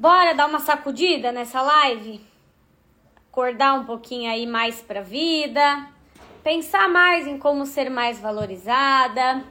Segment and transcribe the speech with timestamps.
[0.00, 2.24] Bora dar uma sacudida nessa live?
[3.30, 5.90] Acordar um pouquinho aí mais pra vida,
[6.42, 9.44] pensar mais em como ser mais valorizada,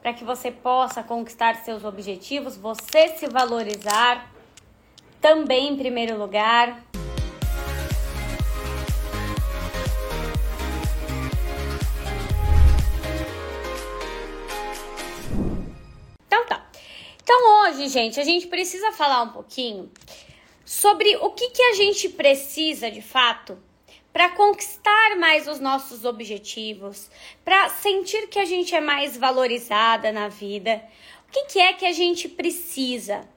[0.00, 4.32] para que você possa conquistar seus objetivos, você se valorizar
[5.20, 6.87] também em primeiro lugar.
[17.78, 19.90] Hoje, gente, a gente precisa falar um pouquinho
[20.64, 23.56] sobre o que, que a gente precisa de fato
[24.12, 27.08] para conquistar mais os nossos objetivos,
[27.44, 30.82] para sentir que a gente é mais valorizada na vida.
[31.28, 33.28] O que, que é que a gente precisa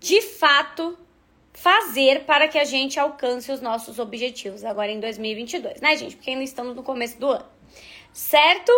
[0.00, 0.98] de fato
[1.52, 6.16] fazer para que a gente alcance os nossos objetivos agora em 2022, né, gente?
[6.16, 7.46] Porque ainda estamos no começo do ano.
[8.12, 8.72] Certo?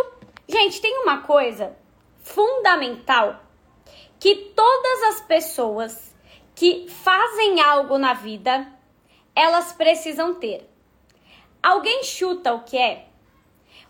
[0.46, 1.74] Gente, tem uma coisa
[2.22, 3.47] fundamental
[4.18, 6.14] que todas as pessoas
[6.54, 8.66] que fazem algo na vida,
[9.34, 10.68] elas precisam ter.
[11.62, 13.06] Alguém chuta o que é?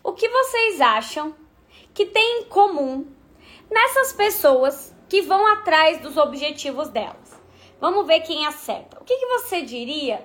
[0.03, 1.35] O que vocês acham
[1.93, 3.07] que tem em comum
[3.69, 7.39] nessas pessoas que vão atrás dos objetivos delas?
[7.81, 8.99] Vamos ver quem acerta.
[8.99, 10.23] O que, que você diria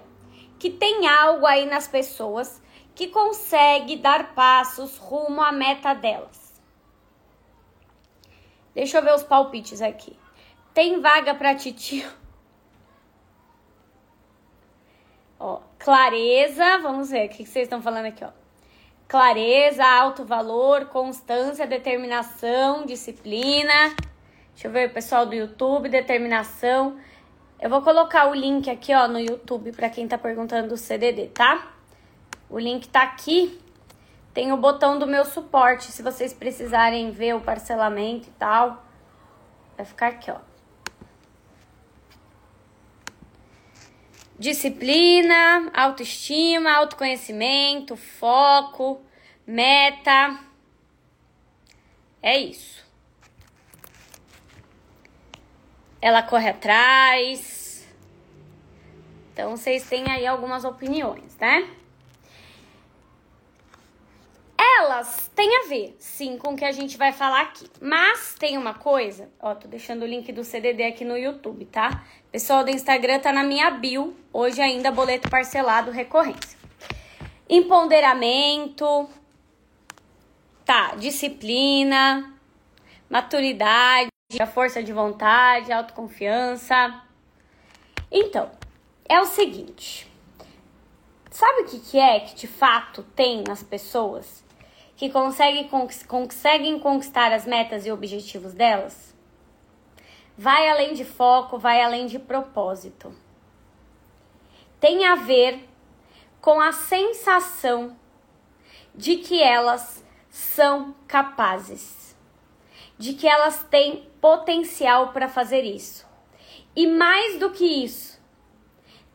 [0.59, 2.63] que tem algo aí nas pessoas
[2.95, 6.44] que consegue dar passos rumo à meta delas?
[8.75, 10.17] Deixa eu ver os palpites aqui.
[10.73, 12.11] Tem vaga para titio?
[15.39, 18.31] Ó, clareza, vamos ver o que vocês estão falando aqui, ó.
[19.07, 23.95] Clareza, alto valor, constância, determinação, disciplina.
[24.53, 26.97] Deixa eu ver o pessoal do YouTube, determinação.
[27.61, 31.29] Eu vou colocar o link aqui, ó, no YouTube para quem tá perguntando do CDD,
[31.29, 31.75] tá?
[32.49, 33.61] O link tá aqui.
[34.35, 38.85] Tem o botão do meu suporte, se vocês precisarem ver o parcelamento e tal.
[39.77, 40.39] Vai ficar aqui, ó.
[44.37, 49.01] Disciplina, autoestima, autoconhecimento, foco,
[49.47, 50.41] meta.
[52.21, 52.85] É isso.
[56.03, 57.87] Ela corre atrás.
[59.33, 61.71] Então vocês têm aí algumas opiniões, né?
[64.77, 67.65] Elas têm a ver, sim, com o que a gente vai falar aqui.
[67.81, 72.05] Mas tem uma coisa, ó, tô deixando o link do CDD aqui no YouTube, tá?
[72.33, 76.59] Pessoal do Instagram tá na minha bio, hoje ainda boleto parcelado recorrência.
[77.49, 79.09] Empoderamento,
[80.65, 82.35] tá, disciplina,
[83.09, 84.11] maturidade,
[84.41, 87.01] a força de vontade, autoconfiança.
[88.11, 88.51] Então,
[89.09, 90.11] é o seguinte,
[91.31, 94.44] sabe o que, que é que de fato tem nas pessoas
[94.97, 95.69] que conseguem,
[96.07, 99.15] conseguem conquistar as metas e objetivos delas?
[100.37, 103.15] Vai além de foco, vai além de propósito.
[104.81, 105.69] Tem a ver
[106.41, 107.97] com a sensação
[108.95, 112.17] de que elas são capazes,
[112.99, 116.07] de que elas têm potencial para fazer isso.
[116.77, 118.21] E mais do que isso,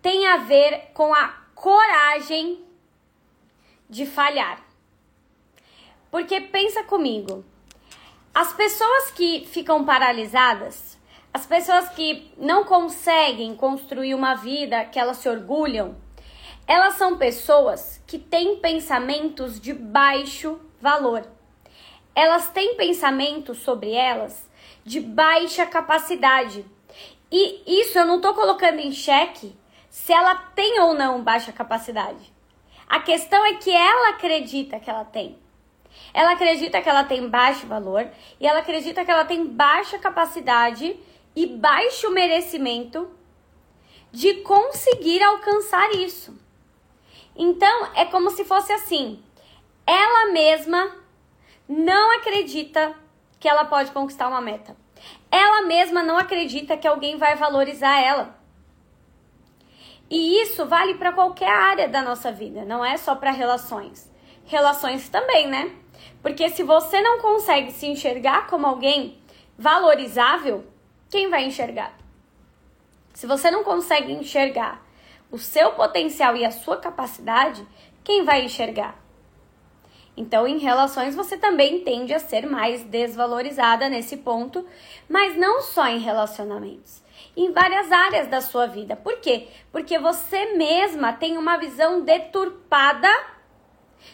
[0.02, 2.64] tem a ver com a coragem
[3.90, 4.69] de falhar.
[6.12, 7.46] Porque pensa comigo,
[8.34, 10.98] as pessoas que ficam paralisadas,
[11.34, 15.96] as pessoas que não conseguem construir uma vida que elas se orgulham,
[16.66, 21.28] elas são pessoas que têm pensamentos de baixo valor.
[22.16, 24.50] Elas têm pensamentos sobre elas
[24.84, 26.66] de baixa capacidade.
[27.32, 29.56] E isso eu não estou colocando em xeque
[29.90, 32.34] se ela tem ou não baixa capacidade.
[32.88, 35.38] A questão é que ela acredita que ela tem.
[36.14, 38.08] Ela acredita que ela tem baixo valor
[38.40, 40.98] e ela acredita que ela tem baixa capacidade
[41.36, 43.10] e baixo merecimento
[44.12, 46.38] de conseguir alcançar isso.
[47.36, 49.24] Então, é como se fosse assim:
[49.86, 50.96] ela mesma
[51.68, 52.96] não acredita
[53.40, 54.76] que ela pode conquistar uma meta.
[55.32, 58.38] Ela mesma não acredita que alguém vai valorizar ela.
[60.10, 64.12] E isso vale para qualquer área da nossa vida, não é só para relações.
[64.46, 65.72] Relações também, né?
[66.22, 69.18] Porque se você não consegue se enxergar como alguém
[69.58, 70.66] valorizável,
[71.10, 71.98] quem vai enxergar?
[73.14, 74.86] Se você não consegue enxergar
[75.32, 77.66] o seu potencial e a sua capacidade,
[78.04, 79.00] quem vai enxergar?
[80.16, 84.66] Então, em relações, você também tende a ser mais desvalorizada nesse ponto,
[85.08, 87.02] mas não só em relacionamentos,
[87.38, 88.98] em várias áreas da sua vida.
[88.98, 89.48] Por quê?
[89.72, 93.10] Porque você mesma tem uma visão deturpada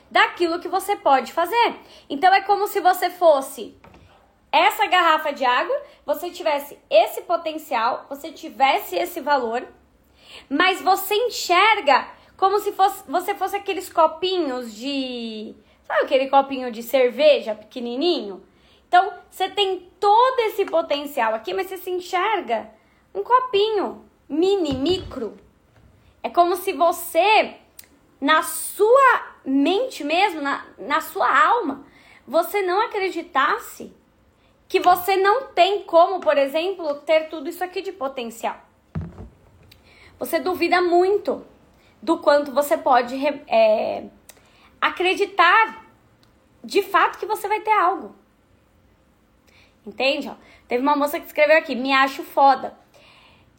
[0.10, 1.76] daquilo que você pode fazer.
[2.10, 3.76] Então é como se você fosse
[4.52, 9.68] essa garrafa de água, você tivesse esse potencial, você tivesse esse valor,
[10.50, 15.56] mas você enxerga como se fosse, você fosse aqueles copinhos de.
[15.84, 18.44] Sabe aquele copinho de cerveja pequenininho?
[18.88, 22.70] Então, você tem todo esse potencial aqui, mas você se enxerga
[23.14, 25.38] um copinho mini, micro.
[26.24, 27.56] É como se você,
[28.20, 31.86] na sua mente mesmo, na, na sua alma,
[32.28, 33.94] você não acreditasse
[34.68, 38.60] que você não tem como, por exemplo, ter tudo isso aqui de potencial.
[40.18, 41.46] Você duvida muito
[42.02, 43.16] do quanto você pode
[43.48, 44.06] é,
[44.82, 45.86] acreditar
[46.64, 48.16] de fato que você vai ter algo.
[49.86, 50.32] Entende?
[50.68, 52.76] teve uma moça que escreveu aqui, me acho foda.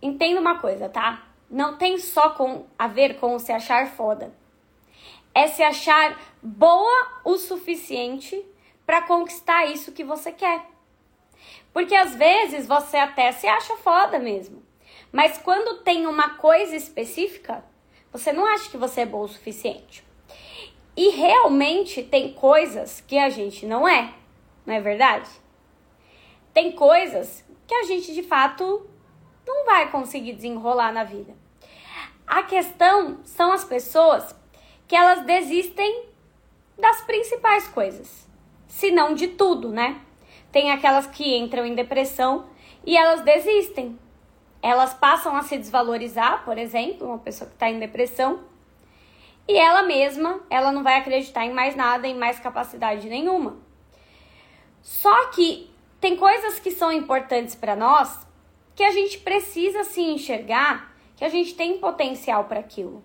[0.02, 1.24] Entenda uma coisa, tá?
[1.48, 4.32] Não tem só com a ver com se achar foda.
[5.36, 8.42] É se achar boa o suficiente
[8.86, 10.64] para conquistar isso que você quer.
[11.74, 14.62] Porque às vezes você até se acha foda mesmo.
[15.12, 17.62] Mas quando tem uma coisa específica,
[18.10, 20.02] você não acha que você é bom o suficiente.
[20.96, 24.14] E realmente tem coisas que a gente não é,
[24.64, 25.28] não é verdade?
[26.54, 28.88] Tem coisas que a gente de fato
[29.46, 31.36] não vai conseguir desenrolar na vida.
[32.26, 34.34] A questão são as pessoas
[34.86, 36.06] que elas desistem
[36.78, 38.28] das principais coisas,
[38.68, 40.00] se não de tudo, né?
[40.52, 42.46] Tem aquelas que entram em depressão
[42.84, 43.98] e elas desistem.
[44.62, 48.40] Elas passam a se desvalorizar, por exemplo, uma pessoa que está em depressão,
[49.48, 53.56] e ela mesma, ela não vai acreditar em mais nada, em mais capacidade nenhuma.
[54.82, 58.26] Só que tem coisas que são importantes para nós
[58.74, 63.02] que a gente precisa se enxergar que a gente tem potencial para aquilo.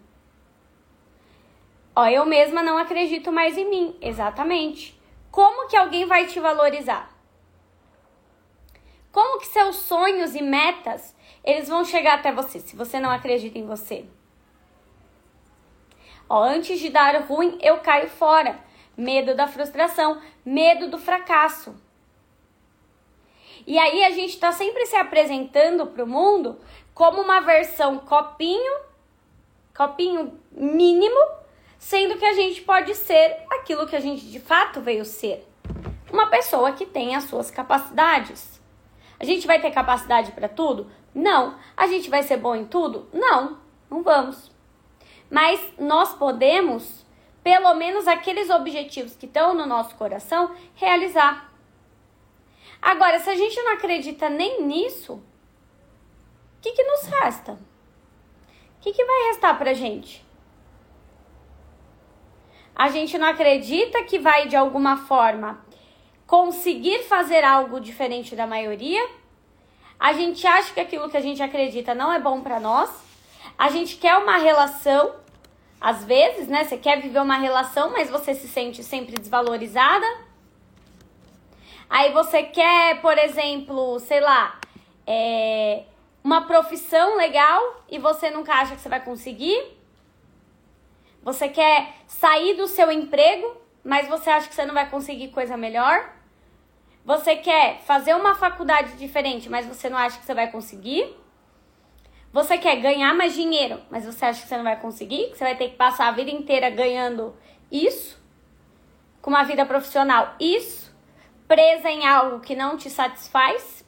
[1.95, 4.99] Ó, eu mesma não acredito mais em mim, exatamente.
[5.29, 7.09] Como que alguém vai te valorizar?
[9.11, 13.57] Como que seus sonhos e metas, eles vão chegar até você, se você não acredita
[13.57, 14.05] em você?
[16.29, 18.57] Ó, antes de dar ruim, eu caio fora.
[18.95, 21.75] Medo da frustração, medo do fracasso.
[23.67, 26.57] E aí a gente está sempre se apresentando para o mundo
[26.93, 28.79] como uma versão copinho,
[29.75, 31.19] copinho mínimo,
[31.81, 35.48] sendo que a gente pode ser aquilo que a gente de fato veio ser.
[36.13, 38.62] Uma pessoa que tem as suas capacidades.
[39.19, 40.92] A gente vai ter capacidade para tudo?
[41.13, 41.57] Não.
[41.75, 43.10] A gente vai ser bom em tudo?
[43.12, 44.51] Não, não vamos.
[45.28, 47.04] Mas nós podemos,
[47.44, 51.51] pelo menos aqueles objetivos que estão no nosso coração, realizar.
[52.80, 55.24] Agora, se a gente não acredita nem nisso, o
[56.62, 57.54] que, que nos resta?
[57.54, 60.24] O que, que vai restar pra gente?
[62.75, 65.63] A gente não acredita que vai de alguma forma
[66.25, 69.06] conseguir fazer algo diferente da maioria.
[70.00, 72.89] A gente acha que aquilo que a gente acredita não é bom para nós.
[73.57, 75.13] A gente quer uma relação,
[75.79, 76.63] às vezes, né?
[76.63, 80.06] Você quer viver uma relação, mas você se sente sempre desvalorizada.
[81.89, 84.57] Aí você quer, por exemplo, sei lá,
[85.06, 85.83] é,
[86.24, 89.81] uma profissão legal e você nunca acha que você vai conseguir.
[91.23, 95.56] Você quer sair do seu emprego, mas você acha que você não vai conseguir coisa
[95.56, 96.13] melhor.
[97.06, 101.15] Você quer fazer uma faculdade diferente, mas você não acha que você vai conseguir?
[102.33, 105.29] Você quer ganhar mais dinheiro, mas você acha que você não vai conseguir?
[105.31, 107.36] Que você vai ter que passar a vida inteira ganhando
[107.72, 108.19] isso?
[109.22, 110.96] Com uma vida profissional, isso?
[111.48, 113.86] Presa em algo que não te satisfaz?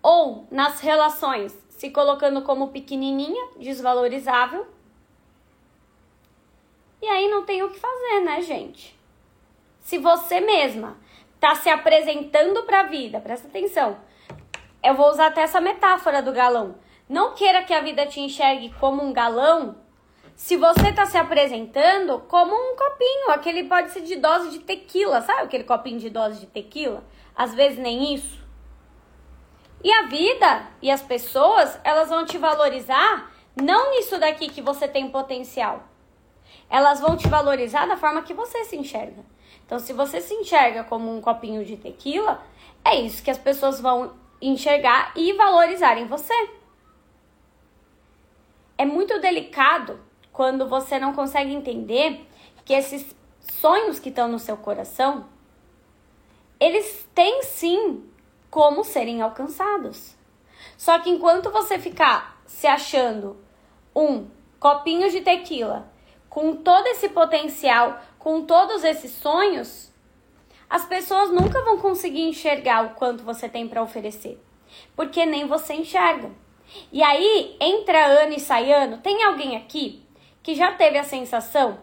[0.00, 4.73] Ou nas relações, se colocando como pequenininha, desvalorizável?
[7.04, 8.98] E aí não tem o que fazer, né, gente?
[9.80, 10.96] Se você mesma
[11.34, 13.98] está se apresentando para a vida, presta atenção.
[14.82, 16.76] Eu vou usar até essa metáfora do galão.
[17.06, 19.76] Não queira que a vida te enxergue como um galão
[20.34, 25.20] se você está se apresentando como um copinho, aquele pode ser de dose de tequila,
[25.20, 27.04] sabe aquele copinho de dose de tequila?
[27.36, 28.42] Às vezes nem isso.
[29.82, 34.88] E a vida e as pessoas, elas vão te valorizar não nisso daqui que você
[34.88, 35.84] tem potencial.
[36.68, 39.24] Elas vão te valorizar da forma que você se enxerga.
[39.64, 42.42] Então, se você se enxerga como um copinho de tequila,
[42.84, 46.34] é isso que as pessoas vão enxergar e valorizar em você.
[48.76, 50.00] É muito delicado
[50.32, 52.26] quando você não consegue entender
[52.64, 55.26] que esses sonhos que estão no seu coração,
[56.58, 58.04] eles têm sim
[58.50, 60.16] como serem alcançados.
[60.76, 63.36] Só que enquanto você ficar se achando
[63.94, 64.26] um
[64.58, 65.90] copinho de tequila
[66.34, 69.92] com todo esse potencial, com todos esses sonhos,
[70.68, 74.42] as pessoas nunca vão conseguir enxergar o quanto você tem para oferecer,
[74.96, 76.32] porque nem você enxerga.
[76.90, 80.04] E aí, entra ano e sai ano, tem alguém aqui
[80.42, 81.78] que já teve a sensação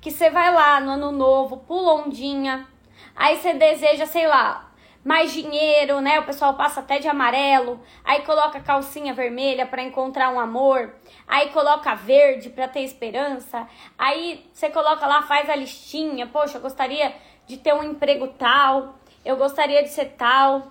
[0.00, 2.66] que você vai lá no ano novo, pula ondinha,
[3.14, 4.71] aí você deseja, sei lá,
[5.04, 6.20] mais dinheiro, né?
[6.20, 10.94] O pessoal passa até de amarelo, aí coloca calcinha vermelha para encontrar um amor,
[11.26, 13.68] aí coloca verde para ter esperança,
[13.98, 17.14] aí você coloca lá, faz a listinha, poxa, eu gostaria
[17.46, 18.94] de ter um emprego tal,
[19.24, 20.70] eu gostaria de ser tal.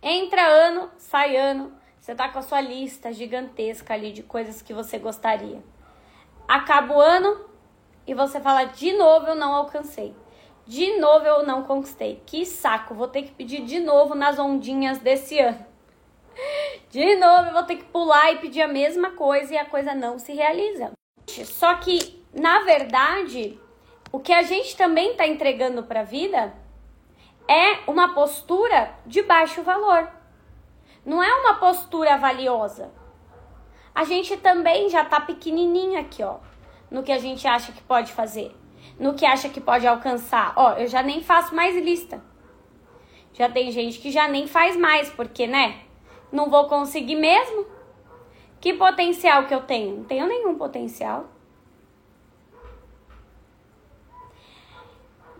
[0.00, 4.74] Entra ano, sai ano, você tá com a sua lista gigantesca ali de coisas que
[4.74, 5.62] você gostaria.
[6.46, 7.46] Acaba o ano
[8.06, 10.14] e você fala de novo eu não alcancei.
[10.66, 12.22] De novo eu não conquistei.
[12.24, 15.64] Que saco, vou ter que pedir de novo nas ondinhas desse ano.
[16.90, 19.94] De novo eu vou ter que pular e pedir a mesma coisa e a coisa
[19.94, 20.92] não se realiza.
[21.26, 23.60] Só que, na verdade,
[24.12, 26.54] o que a gente também está entregando para a vida
[27.48, 30.08] é uma postura de baixo valor.
[31.04, 32.90] Não é uma postura valiosa.
[33.94, 36.38] A gente também já tá pequenininha aqui, ó,
[36.90, 38.54] no que a gente acha que pode fazer
[38.98, 40.52] no que acha que pode alcançar.
[40.56, 42.22] Ó, eu já nem faço mais lista.
[43.32, 45.80] Já tem gente que já nem faz mais, porque, né?
[46.30, 47.66] Não vou conseguir mesmo.
[48.60, 49.96] Que potencial que eu tenho?
[49.96, 51.26] Não tenho nenhum potencial.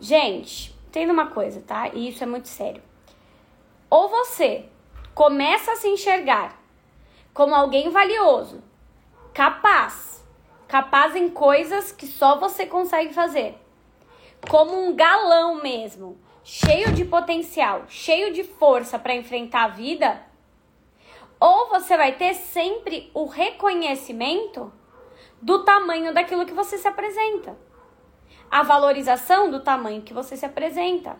[0.00, 1.88] Gente, tem uma coisa, tá?
[1.88, 2.82] E isso é muito sério.
[3.88, 4.68] Ou você
[5.14, 6.60] começa a se enxergar
[7.32, 8.62] como alguém valioso,
[9.32, 10.23] capaz,
[10.74, 13.56] capaz em coisas que só você consegue fazer.
[14.50, 20.20] Como um galão mesmo, cheio de potencial, cheio de força para enfrentar a vida.
[21.38, 24.72] Ou você vai ter sempre o reconhecimento
[25.40, 27.56] do tamanho daquilo que você se apresenta.
[28.50, 31.16] A valorização do tamanho que você se apresenta.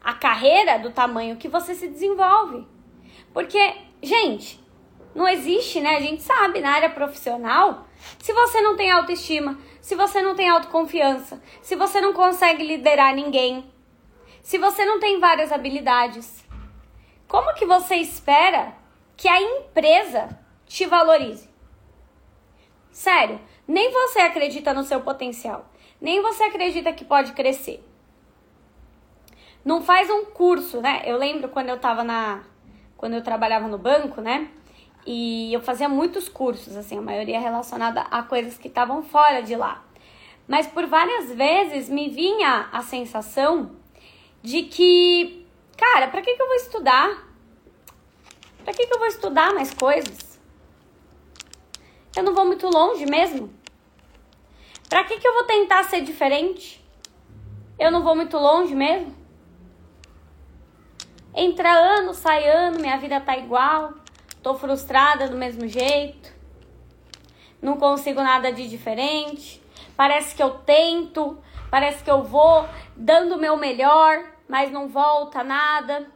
[0.00, 2.64] A carreira do tamanho que você se desenvolve.
[3.32, 4.63] Porque, gente,
[5.14, 5.96] não existe, né?
[5.96, 7.86] A gente sabe na área profissional.
[8.18, 13.14] Se você não tem autoestima, se você não tem autoconfiança, se você não consegue liderar
[13.14, 13.70] ninguém,
[14.42, 16.44] se você não tem várias habilidades,
[17.28, 18.74] como que você espera
[19.16, 21.48] que a empresa te valorize?
[22.90, 27.82] Sério, nem você acredita no seu potencial, nem você acredita que pode crescer.
[29.64, 31.02] Não faz um curso, né?
[31.06, 32.44] Eu lembro quando eu tava na
[32.96, 34.50] quando eu trabalhava no banco, né?
[35.06, 39.54] E eu fazia muitos cursos, assim, a maioria relacionada a coisas que estavam fora de
[39.54, 39.84] lá.
[40.48, 43.72] Mas por várias vezes me vinha a sensação
[44.42, 45.46] de que,
[45.76, 47.28] cara, para que, que eu vou estudar?
[48.64, 50.40] Para que, que eu vou estudar mais coisas?
[52.16, 53.52] Eu não vou muito longe mesmo.
[54.88, 56.82] Para que, que eu vou tentar ser diferente?
[57.78, 59.14] Eu não vou muito longe mesmo.
[61.34, 63.92] Entra ano, sai ano, minha vida tá igual.
[64.44, 66.30] Tô frustrada do mesmo jeito.
[67.62, 69.58] Não consigo nada de diferente.
[69.96, 71.38] Parece que eu tento,
[71.70, 76.06] parece que eu vou dando o meu melhor, mas não volta nada.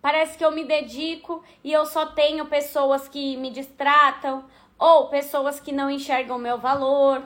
[0.00, 4.46] Parece que eu me dedico e eu só tenho pessoas que me distratam,
[4.78, 7.22] ou pessoas que não enxergam o meu valor,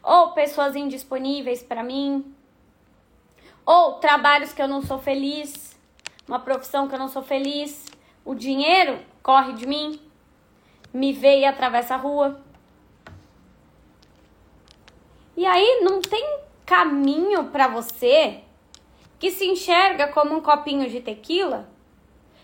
[0.00, 2.32] ou pessoas indisponíveis para mim,
[3.64, 5.76] ou trabalhos que eu não sou feliz,
[6.28, 7.95] uma profissão que eu não sou feliz.
[8.26, 10.00] O dinheiro corre de mim,
[10.92, 12.40] me vê e atravessa a rua.
[15.36, 18.40] E aí não tem caminho para você
[19.16, 21.70] que se enxerga como um copinho de tequila,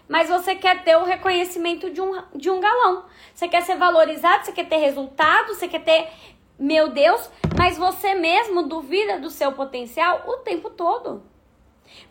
[0.08, 3.04] mas você quer ter o reconhecimento de um, de um galão.
[3.34, 6.08] Você quer ser valorizado, você quer ter resultado, você quer ter,
[6.56, 11.24] meu Deus, mas você mesmo duvida do seu potencial o tempo todo.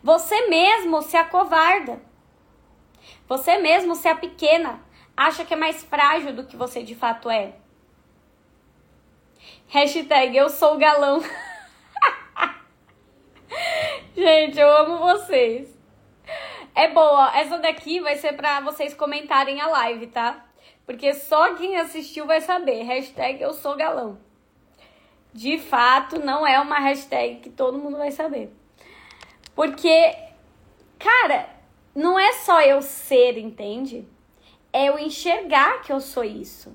[0.02, 2.11] Você mesmo se acovarda.
[3.28, 4.80] Você mesmo, se é pequena,
[5.16, 7.54] acha que é mais frágil do que você de fato é.
[9.68, 11.22] Hashtag eu sou galão.
[14.14, 15.68] Gente, eu amo vocês.
[16.74, 20.44] É boa, essa daqui vai ser pra vocês comentarem a live, tá?
[20.86, 22.82] Porque só quem assistiu vai saber.
[22.82, 24.18] Hashtag eu sou galão.
[25.32, 28.54] De fato, não é uma hashtag que todo mundo vai saber.
[29.54, 30.14] Porque,
[30.98, 31.48] cara,
[31.94, 34.06] não é só eu ser, entende?
[34.72, 36.74] É eu enxergar que eu sou isso.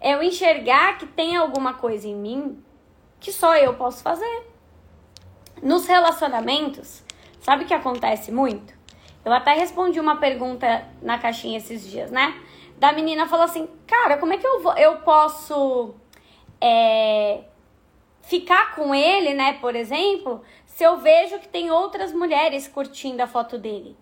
[0.00, 2.62] É eu enxergar que tem alguma coisa em mim
[3.20, 4.46] que só eu posso fazer.
[5.62, 7.02] Nos relacionamentos,
[7.40, 8.74] sabe o que acontece muito?
[9.24, 12.40] Eu até respondi uma pergunta na caixinha esses dias, né?
[12.78, 15.94] Da menina falou assim: Cara, como é que eu, vou, eu posso
[16.60, 17.44] é,
[18.22, 23.26] ficar com ele, né, por exemplo, se eu vejo que tem outras mulheres curtindo a
[23.26, 23.96] foto dele?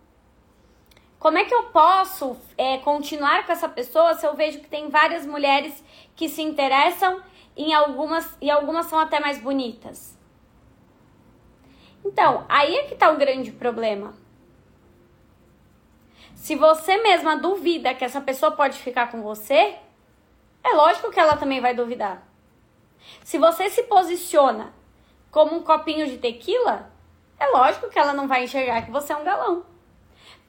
[1.25, 4.91] Como é que eu posso é, continuar com essa pessoa se eu vejo que tem
[4.91, 5.83] várias mulheres
[6.15, 7.23] que se interessam
[7.57, 10.19] em algumas e algumas são até mais bonitas?
[12.05, 14.13] Então, aí é que tá o grande problema.
[16.35, 19.79] Se você mesma duvida que essa pessoa pode ficar com você,
[20.63, 22.23] é lógico que ela também vai duvidar.
[23.23, 24.75] Se você se posiciona
[25.31, 26.93] como um copinho de tequila,
[27.41, 29.74] é lógico que ela não vai enxergar que você é um galão.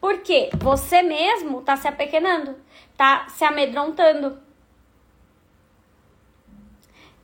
[0.06, 2.56] Porque você mesmo tá se apequenando,
[2.96, 4.40] tá se amedrontando.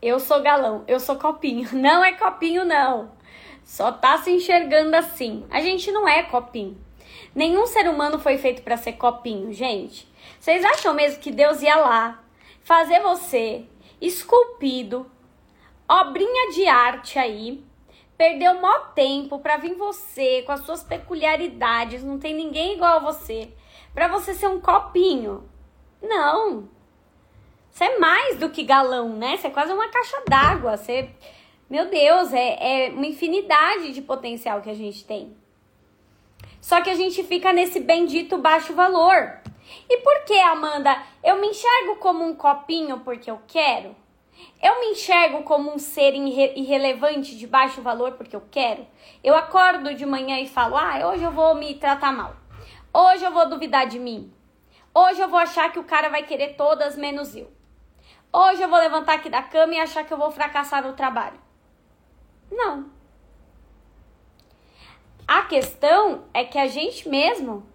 [0.01, 1.69] Eu sou galão, eu sou copinho.
[1.77, 3.11] Não é copinho, não.
[3.63, 5.45] Só tá se enxergando assim.
[5.51, 6.75] A gente não é copinho.
[7.35, 10.11] Nenhum ser humano foi feito para ser copinho, gente.
[10.39, 12.23] Vocês acham mesmo que Deus ia lá
[12.63, 13.63] fazer você
[14.01, 15.05] esculpido,
[15.87, 17.63] obrinha de arte aí,
[18.21, 22.99] perdeu mó tempo para vir você com as suas peculiaridades, não tem ninguém igual a
[22.99, 23.49] você,
[23.95, 25.49] para você ser um copinho?
[25.99, 26.69] Não.
[27.71, 29.37] Você é mais do que galão, né?
[29.37, 30.77] Você é quase uma caixa d'água.
[30.77, 31.09] Você,
[31.67, 35.35] meu Deus, é, é uma infinidade de potencial que a gente tem.
[36.61, 39.39] Só que a gente fica nesse bendito baixo valor.
[39.89, 40.95] E por que, Amanda?
[41.23, 43.95] Eu me enxergo como um copinho porque eu quero?
[44.61, 48.85] Eu me enxergo como um ser irre irrelevante de baixo valor porque eu quero?
[49.23, 52.35] Eu acordo de manhã e falo: ah, hoje eu vou me tratar mal.
[52.93, 54.31] Hoje eu vou duvidar de mim.
[54.93, 57.49] Hoje eu vou achar que o cara vai querer todas menos eu.
[58.33, 61.39] Hoje eu vou levantar aqui da cama e achar que eu vou fracassar no trabalho.
[62.51, 62.89] Não.
[65.27, 67.65] A questão é que a gente mesmo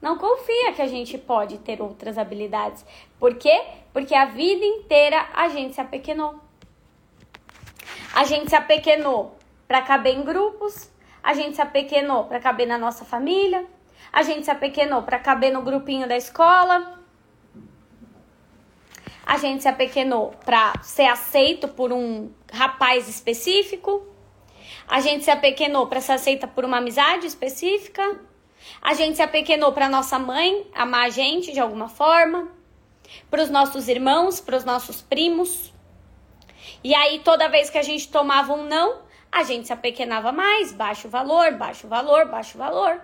[0.00, 2.84] não confia que a gente pode ter outras habilidades.
[3.18, 3.60] Por quê?
[3.92, 6.40] Porque a vida inteira a gente se apequenou.
[8.14, 10.90] A gente se apequenou para caber em grupos,
[11.22, 13.64] a gente se apequenou para caber na nossa família,
[14.12, 16.98] a gente se apequenou para caber no grupinho da escola.
[19.24, 24.04] A gente se apequenou para ser aceito por um rapaz específico.
[24.88, 28.02] A gente se apequenou para ser aceita por uma amizade específica.
[28.82, 32.48] A gente se apequenou para nossa mãe amar a gente de alguma forma,
[33.30, 35.72] para os nossos irmãos, para os nossos primos.
[36.82, 40.72] E aí toda vez que a gente tomava um não, a gente se apequenava mais,
[40.72, 43.00] baixo valor, baixo valor, baixo valor.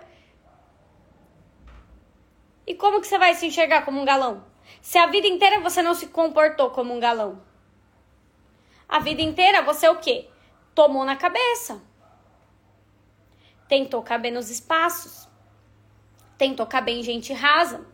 [2.66, 4.44] E como que você vai se enxergar como um galão?
[4.82, 7.42] Se a vida inteira você não se comportou como um galão.
[8.88, 10.28] A vida inteira você o quê?
[10.76, 11.82] tomou na cabeça.
[13.66, 15.26] Tentou caber nos espaços.
[16.36, 17.84] Tentou caber em gente rasa.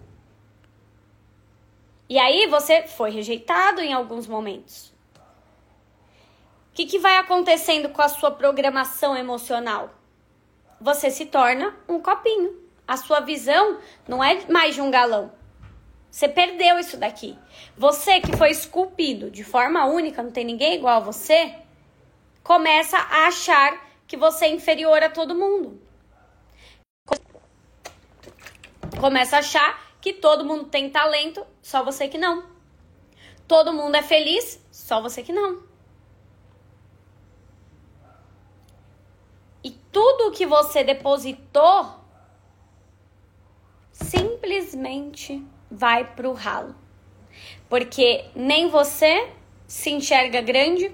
[2.13, 4.93] E aí você foi rejeitado em alguns momentos.
[6.71, 9.89] O que, que vai acontecendo com a sua programação emocional?
[10.79, 12.55] Você se torna um copinho.
[12.87, 15.33] A sua visão não é mais de um galão.
[16.11, 17.39] Você perdeu isso daqui.
[17.79, 21.55] Você que foi esculpido de forma única, não tem ninguém igual a você,
[22.43, 25.81] começa a achar que você é inferior a todo mundo.
[29.01, 32.45] Começa a achar que todo mundo tem talento, só você que não.
[33.47, 35.63] Todo mundo é feliz, só você que não.
[39.63, 42.01] E tudo que você depositou
[43.93, 46.75] simplesmente vai pro ralo.
[47.69, 49.33] Porque nem você
[49.69, 50.93] se enxerga grande,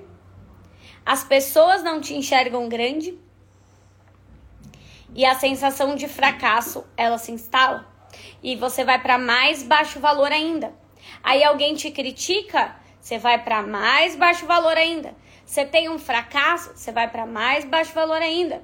[1.05, 3.19] as pessoas não te enxergam grande
[5.15, 7.98] e a sensação de fracasso ela se instala
[8.43, 10.73] e você vai para mais baixo valor ainda.
[11.23, 15.15] Aí alguém te critica, você vai para mais baixo valor ainda.
[15.45, 18.63] Você tem um fracasso, você vai para mais baixo valor ainda.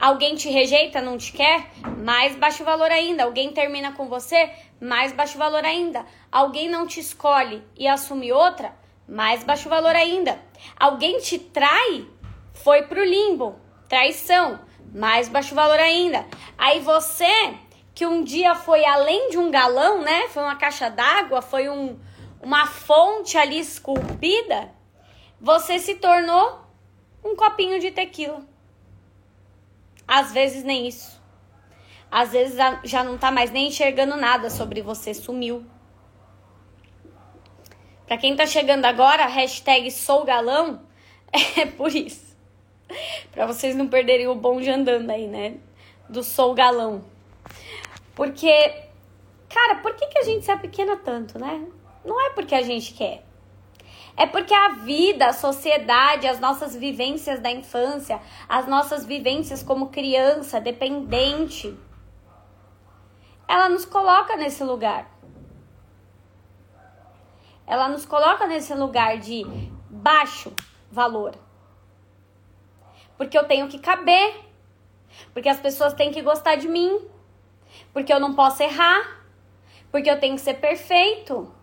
[0.00, 3.24] Alguém te rejeita, não te quer, mais baixo valor ainda.
[3.24, 6.04] Alguém termina com você, mais baixo valor ainda.
[6.30, 8.74] Alguém não te escolhe e assume outra,
[9.08, 10.40] mais baixo valor ainda.
[10.78, 12.06] Alguém te trai,
[12.52, 13.56] foi pro limbo,
[13.88, 14.60] traição,
[14.94, 16.26] mais baixo valor ainda.
[16.58, 17.54] Aí você,
[17.94, 20.28] que um dia foi além de um galão, né?
[20.28, 21.98] Foi uma caixa d'água, foi um,
[22.42, 24.70] uma fonte ali esculpida,
[25.40, 26.60] você se tornou
[27.24, 28.42] um copinho de tequila.
[30.06, 31.22] Às vezes nem isso.
[32.10, 35.64] Às vezes já não tá mais nem enxergando nada sobre você, sumiu.
[38.06, 40.82] Para quem tá chegando agora, hashtag sou galão,
[41.32, 42.36] é por isso.
[43.32, 45.54] Para vocês não perderem o bonde andando aí, né?
[46.08, 47.13] Do sou galão.
[48.14, 48.88] Porque,
[49.48, 51.66] cara, por que, que a gente se apequena tanto, né?
[52.04, 53.24] Não é porque a gente quer.
[54.16, 59.88] É porque a vida, a sociedade, as nossas vivências da infância, as nossas vivências como
[59.88, 61.76] criança, dependente,
[63.48, 65.10] ela nos coloca nesse lugar.
[67.66, 69.44] Ela nos coloca nesse lugar de
[69.90, 70.52] baixo
[70.90, 71.34] valor.
[73.16, 74.44] Porque eu tenho que caber.
[75.32, 77.08] Porque as pessoas têm que gostar de mim.
[77.94, 79.24] Porque eu não posso errar.
[79.90, 81.54] Porque eu tenho que ser perfeito.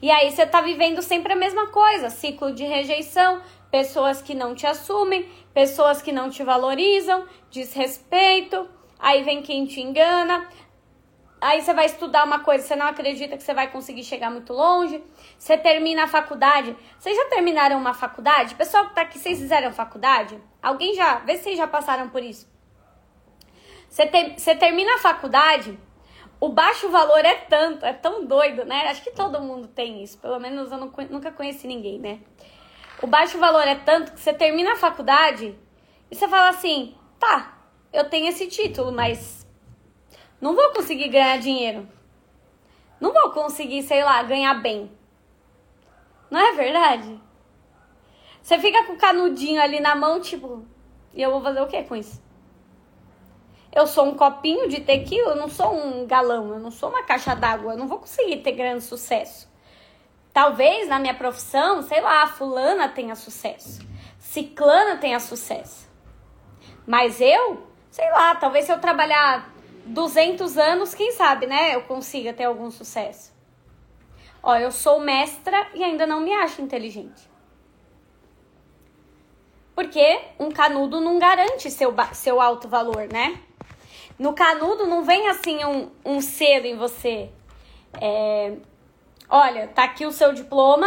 [0.00, 4.54] E aí você tá vivendo sempre a mesma coisa, ciclo de rejeição, pessoas que não
[4.54, 8.68] te assumem, pessoas que não te valorizam, desrespeito,
[8.98, 10.48] aí vem quem te engana.
[11.40, 14.52] Aí você vai estudar uma coisa, você não acredita que você vai conseguir chegar muito
[14.52, 15.02] longe.
[15.38, 16.74] Você termina a faculdade.
[16.98, 18.54] Vocês já terminaram uma faculdade?
[18.54, 20.40] Pessoal que tá aqui, vocês fizeram faculdade?
[20.62, 21.18] Alguém já?
[21.20, 22.55] Vê se vocês já passaram por isso.
[23.88, 25.78] Você, você termina a faculdade,
[26.40, 28.88] o baixo valor é tanto, é tão doido, né?
[28.88, 30.18] Acho que todo mundo tem isso.
[30.18, 32.20] Pelo menos eu não, nunca conheci ninguém, né?
[33.02, 35.54] O baixo valor é tanto que você termina a faculdade
[36.10, 37.58] e você fala assim: tá,
[37.92, 39.46] eu tenho esse título, mas
[40.40, 41.88] não vou conseguir ganhar dinheiro.
[43.00, 44.90] Não vou conseguir, sei lá, ganhar bem.
[46.30, 47.20] Não é verdade?
[48.42, 50.64] Você fica com o canudinho ali na mão, tipo,
[51.12, 52.22] e eu vou fazer o que com isso?
[53.76, 57.02] Eu sou um copinho de tequila, eu não sou um galão, eu não sou uma
[57.02, 59.46] caixa d'água, eu não vou conseguir ter grande sucesso.
[60.32, 63.86] Talvez na minha profissão, sei lá, fulana tenha sucesso,
[64.18, 65.86] ciclana tenha sucesso.
[66.86, 69.52] Mas eu, sei lá, talvez se eu trabalhar
[69.84, 73.30] 200 anos, quem sabe, né, eu consiga ter algum sucesso.
[74.42, 77.28] Ó, eu sou mestra e ainda não me acho inteligente.
[79.74, 83.42] Porque um canudo não garante seu, seu alto valor, né?
[84.18, 87.30] No canudo não vem assim um, um selo em você.
[88.00, 88.54] É,
[89.28, 90.86] olha, tá aqui o seu diploma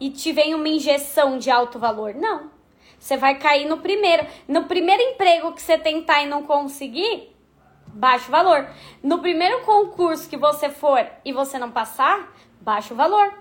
[0.00, 2.14] e te vem uma injeção de alto valor.
[2.14, 2.50] Não.
[2.98, 4.26] Você vai cair no primeiro.
[4.46, 7.34] No primeiro emprego que você tentar e não conseguir,
[7.86, 8.68] baixo valor.
[9.02, 13.32] No primeiro concurso que você for e você não passar, baixo valor.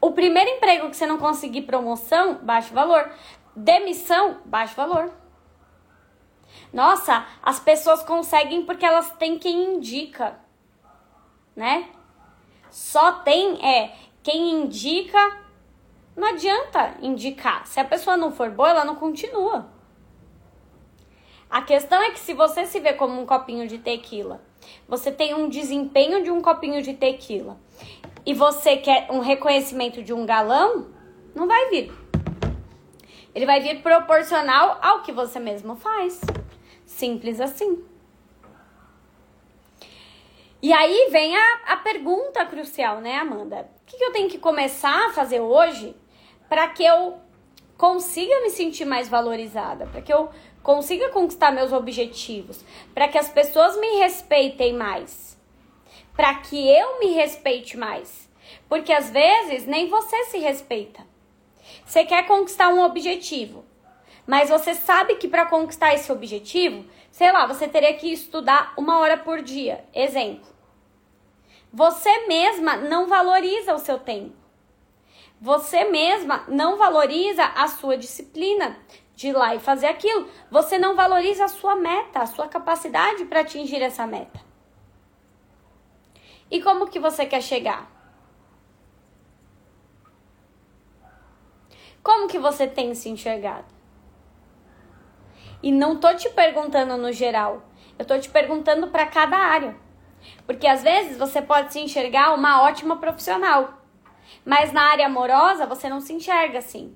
[0.00, 3.10] O primeiro emprego que você não conseguir promoção, baixo valor.
[3.56, 5.23] Demissão, baixo valor.
[6.74, 10.36] Nossa, as pessoas conseguem porque elas têm quem indica,
[11.54, 11.88] né?
[12.68, 15.38] Só tem é quem indica.
[16.16, 17.64] Não adianta indicar.
[17.64, 19.68] Se a pessoa não for boa, ela não continua.
[21.48, 24.42] A questão é que se você se vê como um copinho de tequila,
[24.88, 27.56] você tem um desempenho de um copinho de tequila
[28.26, 30.88] e você quer um reconhecimento de um galão,
[31.36, 31.92] não vai vir.
[33.32, 36.20] Ele vai vir proporcional ao que você mesmo faz.
[36.94, 37.84] Simples assim.
[40.62, 43.68] E aí vem a, a pergunta crucial, né, Amanda?
[43.82, 45.94] O que, que eu tenho que começar a fazer hoje
[46.48, 47.18] para que eu
[47.76, 50.30] consiga me sentir mais valorizada, para que eu
[50.62, 55.36] consiga conquistar meus objetivos, para que as pessoas me respeitem mais,
[56.14, 58.30] para que eu me respeite mais.
[58.68, 61.04] Porque às vezes nem você se respeita.
[61.84, 63.64] Você quer conquistar um objetivo,
[64.26, 68.98] mas você sabe que para conquistar esse objetivo, sei lá, você teria que estudar uma
[68.98, 69.84] hora por dia.
[69.94, 70.52] Exemplo.
[71.72, 74.34] Você mesma não valoriza o seu tempo.
[75.40, 78.78] Você mesma não valoriza a sua disciplina
[79.14, 80.28] de ir lá e fazer aquilo.
[80.50, 84.40] Você não valoriza a sua meta, a sua capacidade para atingir essa meta.
[86.50, 87.90] E como que você quer chegar?
[92.02, 93.74] Como que você tem se enxergado?
[95.64, 97.62] E não tô te perguntando no geral,
[97.98, 99.74] eu tô te perguntando para cada área.
[100.46, 103.72] Porque às vezes você pode se enxergar uma ótima profissional,
[104.44, 106.94] mas na área amorosa você não se enxerga assim.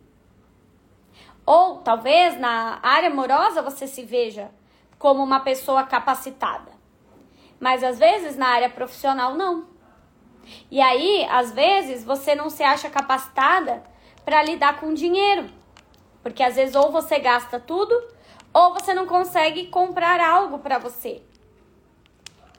[1.47, 4.51] Ou talvez na área amorosa você se veja
[4.99, 6.71] como uma pessoa capacitada,
[7.59, 9.67] mas às vezes na área profissional não.
[10.71, 13.83] E aí, às vezes, você não se acha capacitada
[14.27, 15.47] para lidar com dinheiro.
[16.23, 18.18] Porque às vezes ou você gasta tudo
[18.53, 21.23] ou você não consegue comprar algo para você.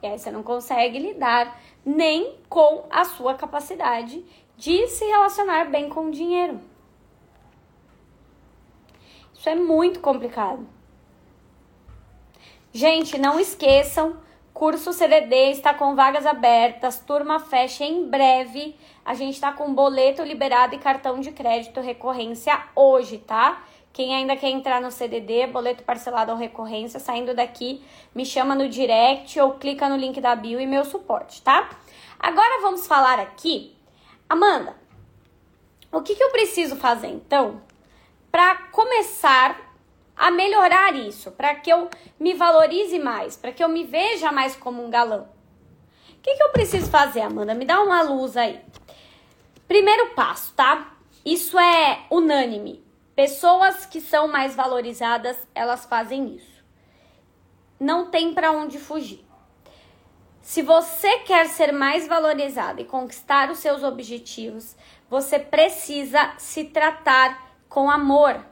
[0.02, 4.24] E aí você não consegue lidar nem com a sua capacidade
[4.56, 6.60] de se relacionar bem com o dinheiro.
[9.34, 10.66] Isso é muito complicado.
[12.72, 14.18] Gente, não esqueçam,
[14.52, 18.76] curso CDD está com vagas abertas, turma fecha em breve.
[19.04, 23.64] A gente está com boleto liberado e cartão de crédito recorrência hoje, tá?
[23.92, 27.82] Quem ainda quer entrar no CDD, boleto parcelado ou recorrência, saindo daqui,
[28.14, 31.68] me chama no direct ou clica no link da bio e meu suporte, tá?
[32.18, 33.76] Agora vamos falar aqui
[34.30, 34.76] Amanda,
[35.90, 37.60] o que, que eu preciso fazer então
[38.30, 39.74] para começar
[40.16, 44.54] a melhorar isso, para que eu me valorize mais, para que eu me veja mais
[44.54, 45.26] como um galã?
[46.12, 47.56] O que, que eu preciso fazer, Amanda?
[47.56, 48.60] Me dá uma luz aí.
[49.66, 50.92] Primeiro passo, tá?
[51.24, 52.84] Isso é unânime.
[53.20, 56.64] Pessoas que são mais valorizadas, elas fazem isso.
[57.78, 59.22] Não tem para onde fugir.
[60.40, 64.74] Se você quer ser mais valorizada e conquistar os seus objetivos,
[65.06, 68.42] você precisa se tratar com amor.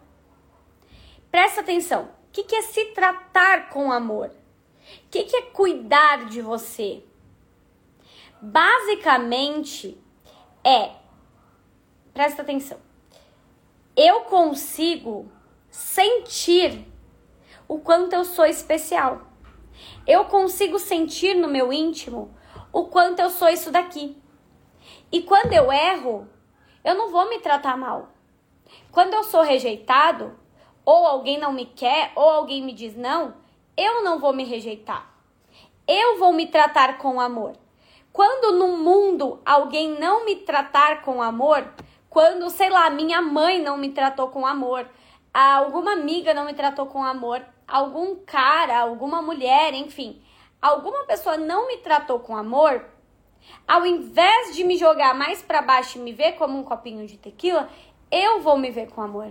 [1.31, 2.11] Presta atenção.
[2.29, 4.27] O que é se tratar com amor?
[4.27, 7.03] O que é cuidar de você?
[8.39, 9.99] Basicamente
[10.63, 10.91] é,
[12.13, 12.79] presta atenção,
[13.99, 15.29] eu consigo
[15.69, 16.87] sentir
[17.67, 19.23] o quanto eu sou especial.
[20.07, 22.33] Eu consigo sentir no meu íntimo
[22.73, 24.17] o quanto eu sou isso daqui.
[25.11, 26.29] E quando eu erro,
[26.85, 28.11] eu não vou me tratar mal.
[28.93, 30.39] Quando eu sou rejeitado,
[30.85, 33.35] ou alguém não me quer, ou alguém me diz não,
[33.77, 35.13] eu não vou me rejeitar.
[35.89, 37.57] Eu vou me tratar com amor.
[38.13, 41.75] Quando no mundo alguém não me tratar com amor,
[42.09, 44.89] quando, sei lá, minha mãe não me tratou com amor,
[45.33, 50.23] alguma amiga não me tratou com amor, algum cara, alguma mulher, enfim,
[50.61, 52.85] alguma pessoa não me tratou com amor,
[53.67, 57.17] ao invés de me jogar mais para baixo e me ver como um copinho de
[57.19, 57.69] tequila,
[58.11, 59.31] eu vou me ver com amor.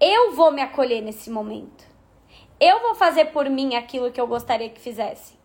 [0.00, 1.84] Eu vou me acolher nesse momento.
[2.58, 5.39] Eu vou fazer por mim aquilo que eu gostaria que fizesse.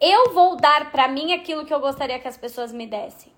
[0.00, 3.30] Eu vou dar para mim aquilo que eu gostaria que as pessoas me dessem.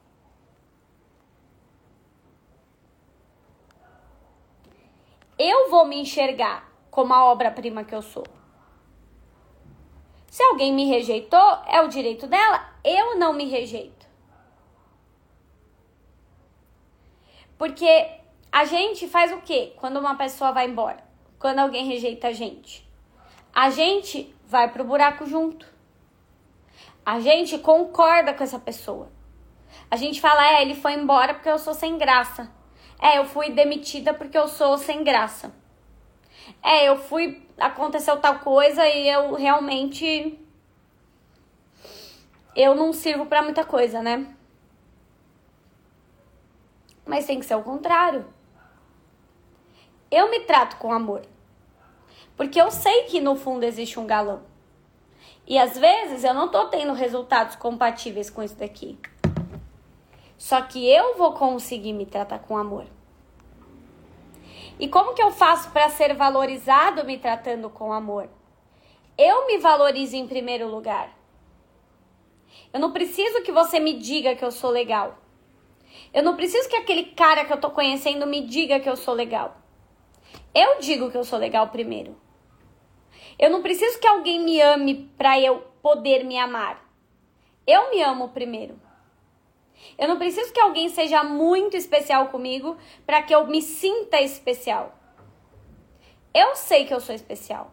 [5.37, 8.25] Eu vou me enxergar como a obra-prima que eu sou.
[10.29, 12.71] Se alguém me rejeitou, é o direito dela.
[12.85, 14.07] Eu não me rejeito.
[17.59, 18.09] Porque
[18.53, 21.03] a gente faz o quê quando uma pessoa vai embora?
[21.39, 22.89] Quando alguém rejeita a gente?
[23.53, 25.72] A gente vai pro buraco junto.
[27.05, 29.11] A gente concorda com essa pessoa.
[29.91, 32.51] A gente fala, é, ele foi embora porque eu sou sem graça.
[33.01, 35.53] É, eu fui demitida porque eu sou sem graça.
[36.63, 37.47] É, eu fui.
[37.59, 40.39] Aconteceu tal coisa e eu realmente.
[42.55, 44.35] Eu não sirvo para muita coisa, né?
[47.05, 48.25] Mas tem que ser o contrário.
[50.11, 51.23] Eu me trato com amor.
[52.37, 54.52] Porque eu sei que no fundo existe um galão.
[55.47, 58.99] E às vezes eu não tô tendo resultados compatíveis com isso daqui.
[60.39, 62.87] Só que eu vou conseguir me tratar com amor.
[64.79, 68.29] E como que eu faço para ser valorizado me tratando com amor?
[69.17, 71.11] Eu me valorizo em primeiro lugar.
[72.73, 75.19] Eu não preciso que você me diga que eu sou legal.
[76.13, 79.15] Eu não preciso que aquele cara que eu tô conhecendo me diga que eu sou
[79.15, 79.57] legal.
[80.55, 82.17] Eu digo que eu sou legal primeiro.
[83.39, 86.83] Eu não preciso que alguém me ame para eu poder me amar.
[87.67, 88.81] Eu me amo primeiro.
[89.99, 94.99] Eu não preciso que alguém seja muito especial comigo para que eu me sinta especial.
[96.35, 97.73] Eu sei que eu sou especial.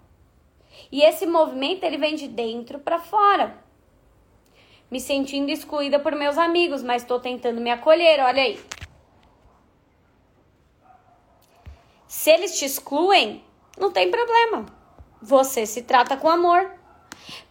[0.92, 3.64] E esse movimento ele vem de dentro para fora.
[4.90, 8.60] Me sentindo excluída por meus amigos, mas estou tentando me acolher, olha aí.
[12.08, 13.44] Se eles te excluem,
[13.78, 14.66] não tem problema.
[15.22, 16.72] Você se trata com amor.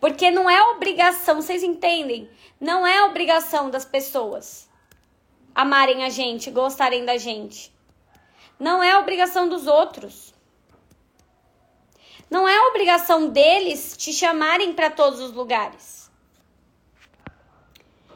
[0.00, 2.28] Porque não é obrigação, vocês entendem?
[2.60, 4.68] Não é obrigação das pessoas
[5.54, 7.74] amarem a gente, gostarem da gente.
[8.60, 10.32] Não é obrigação dos outros.
[12.30, 16.10] Não é obrigação deles te chamarem para todos os lugares.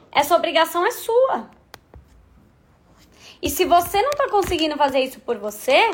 [0.09, 1.49] Essa obrigação é sua.
[3.41, 5.91] E se você não tá conseguindo fazer isso por você, é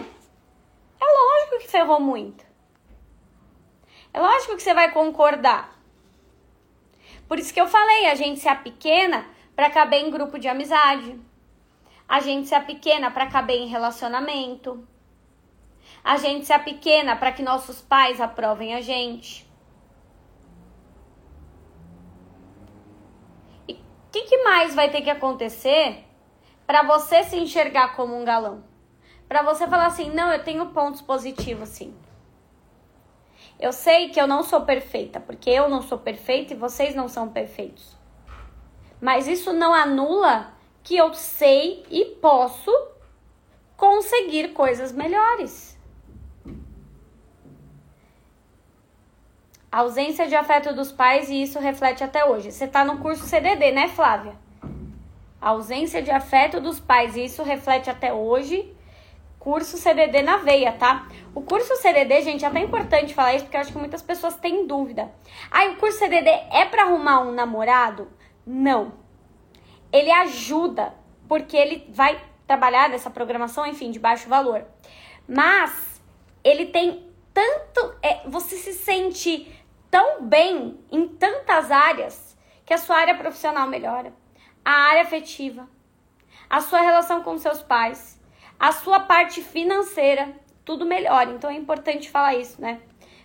[1.01, 2.48] lógico que ferrou muito.
[4.13, 5.79] É lógico que você vai concordar.
[7.27, 11.19] Por isso que eu falei, a gente se pequena para caber em grupo de amizade.
[12.07, 14.87] A gente se pequena para caber em relacionamento.
[16.03, 19.47] A gente se pequena para que nossos pais aprovem a gente.
[23.67, 26.03] E o que, que mais vai ter que acontecer
[26.65, 28.63] para você se enxergar como um galão?
[29.27, 31.95] Para você falar assim, não, eu tenho pontos positivos, sim.
[33.59, 37.09] Eu sei que eu não sou perfeita, porque eu não sou perfeita e vocês não
[37.09, 37.97] são perfeitos.
[39.01, 42.71] Mas isso não anula que eu sei e posso
[43.75, 45.77] conseguir coisas melhores.
[49.71, 52.51] A ausência de afeto dos pais e isso reflete até hoje.
[52.51, 54.33] Você tá no curso CDD, né, Flávia?
[55.39, 58.73] A ausência de afeto dos pais e isso reflete até hoje.
[59.39, 61.07] Curso CDD na veia, tá?
[61.33, 64.35] O curso CDD, gente, é até importante falar isso porque eu acho que muitas pessoas
[64.35, 65.09] têm dúvida.
[65.49, 68.11] Ah, o curso CDD é para arrumar um namorado?
[68.45, 68.93] Não.
[69.93, 70.93] Ele ajuda,
[71.27, 74.65] porque ele vai trabalhar nessa programação, enfim, de baixo valor.
[75.27, 76.01] Mas
[76.43, 77.95] ele tem tanto.
[78.03, 79.55] É, você se sente
[79.89, 84.13] tão bem em tantas áreas que a sua área profissional melhora,
[84.63, 85.67] a área afetiva,
[86.49, 88.18] a sua relação com seus pais,
[88.59, 90.29] a sua parte financeira,
[90.65, 91.31] tudo melhora.
[91.31, 92.81] Então é importante falar isso, né?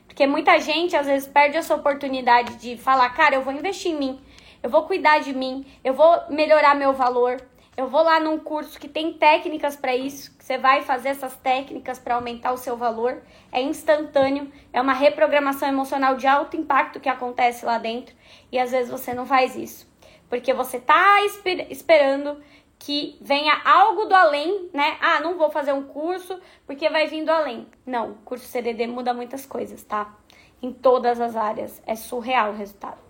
[0.06, 3.98] Porque muita gente às vezes perde essa oportunidade de falar, cara, eu vou investir em
[3.98, 4.20] mim,
[4.62, 7.42] eu vou cuidar de mim, eu vou melhorar meu valor,
[7.76, 11.36] eu vou lá num curso que tem técnicas para isso, que você vai fazer essas
[11.36, 13.20] técnicas para aumentar o seu valor.
[13.50, 18.14] É instantâneo, é uma reprogramação emocional de alto impacto que acontece lá dentro.
[18.52, 19.90] E às vezes você não faz isso,
[20.28, 22.40] porque você tá esper esperando
[22.78, 24.98] que venha algo do além, né?
[25.00, 27.66] Ah, não vou fazer um curso porque vai vindo além.
[27.86, 30.14] Não, curso CDD muda muitas coisas, tá?
[30.62, 31.82] Em todas as áreas.
[31.86, 33.00] É surreal o resultado,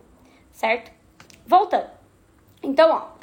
[0.53, 0.92] certo?
[1.46, 1.90] Voltando.
[2.62, 3.14] Então, ó,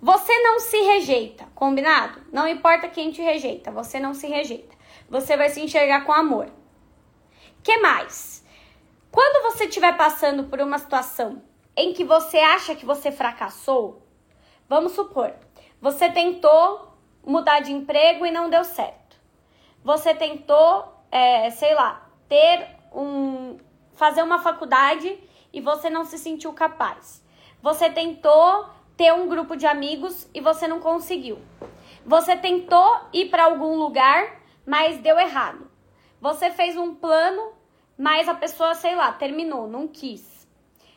[0.00, 2.20] você não se rejeita, combinado?
[2.32, 4.74] Não importa quem te rejeita, você não se rejeita.
[5.08, 6.50] Você vai se enxergar com amor.
[7.62, 8.44] Que mais?
[9.12, 11.42] Quando você estiver passando por uma situação
[11.76, 14.02] em que você acha que você fracassou,
[14.68, 15.34] vamos supor,
[15.82, 16.94] você tentou
[17.26, 19.16] mudar de emprego e não deu certo.
[19.82, 23.58] Você tentou, é, sei lá, ter um,
[23.94, 25.18] fazer uma faculdade
[25.52, 27.20] e você não se sentiu capaz.
[27.60, 28.66] Você tentou
[28.96, 31.42] ter um grupo de amigos e você não conseguiu.
[32.06, 35.68] Você tentou ir para algum lugar, mas deu errado.
[36.20, 37.54] Você fez um plano,
[37.98, 40.46] mas a pessoa, sei lá, terminou, não quis.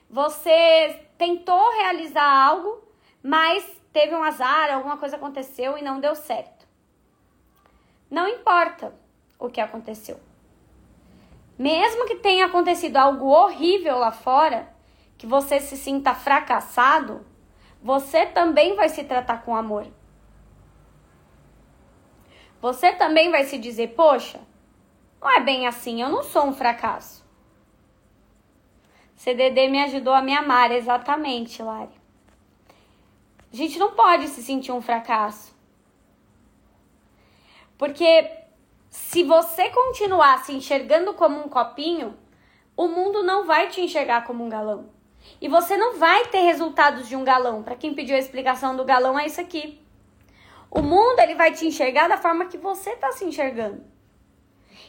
[0.07, 2.83] Você tentou realizar algo,
[3.23, 6.67] mas teve um azar, alguma coisa aconteceu e não deu certo.
[8.11, 8.93] Não importa
[9.39, 10.19] o que aconteceu.
[11.57, 14.67] Mesmo que tenha acontecido algo horrível lá fora,
[15.17, 17.25] que você se sinta fracassado,
[17.81, 19.87] você também vai se tratar com amor.
[22.61, 24.41] Você também vai se dizer: Poxa,
[25.21, 27.23] não é bem assim, eu não sou um fracasso.
[29.15, 31.94] CDD me ajudou a me amar, exatamente, Lari.
[33.51, 35.55] A gente não pode se sentir um fracasso.
[37.77, 38.29] Porque
[38.89, 42.17] se você continuar se enxergando como um copinho,
[42.75, 44.89] o mundo não vai te enxergar como um galão.
[45.41, 47.63] E você não vai ter resultados de um galão.
[47.63, 49.81] Para quem pediu a explicação do galão, é isso aqui.
[50.69, 53.83] O mundo ele vai te enxergar da forma que você está se enxergando.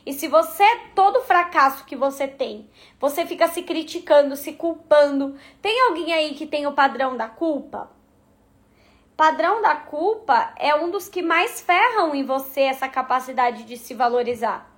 [0.04, 0.64] E se você,
[0.94, 5.36] todo fracasso que você tem, você fica se criticando, se culpando.
[5.60, 7.90] Tem alguém aí que tem o padrão da culpa?
[9.16, 13.94] Padrão da culpa é um dos que mais ferram em você essa capacidade de se
[13.94, 14.70] valorizar.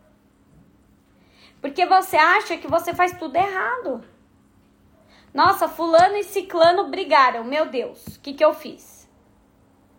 [1.61, 4.05] Porque você acha que você faz tudo errado.
[5.35, 7.42] Nossa, fulano e ciclano brigaram.
[7.42, 9.09] Meu Deus, o que, que eu fiz?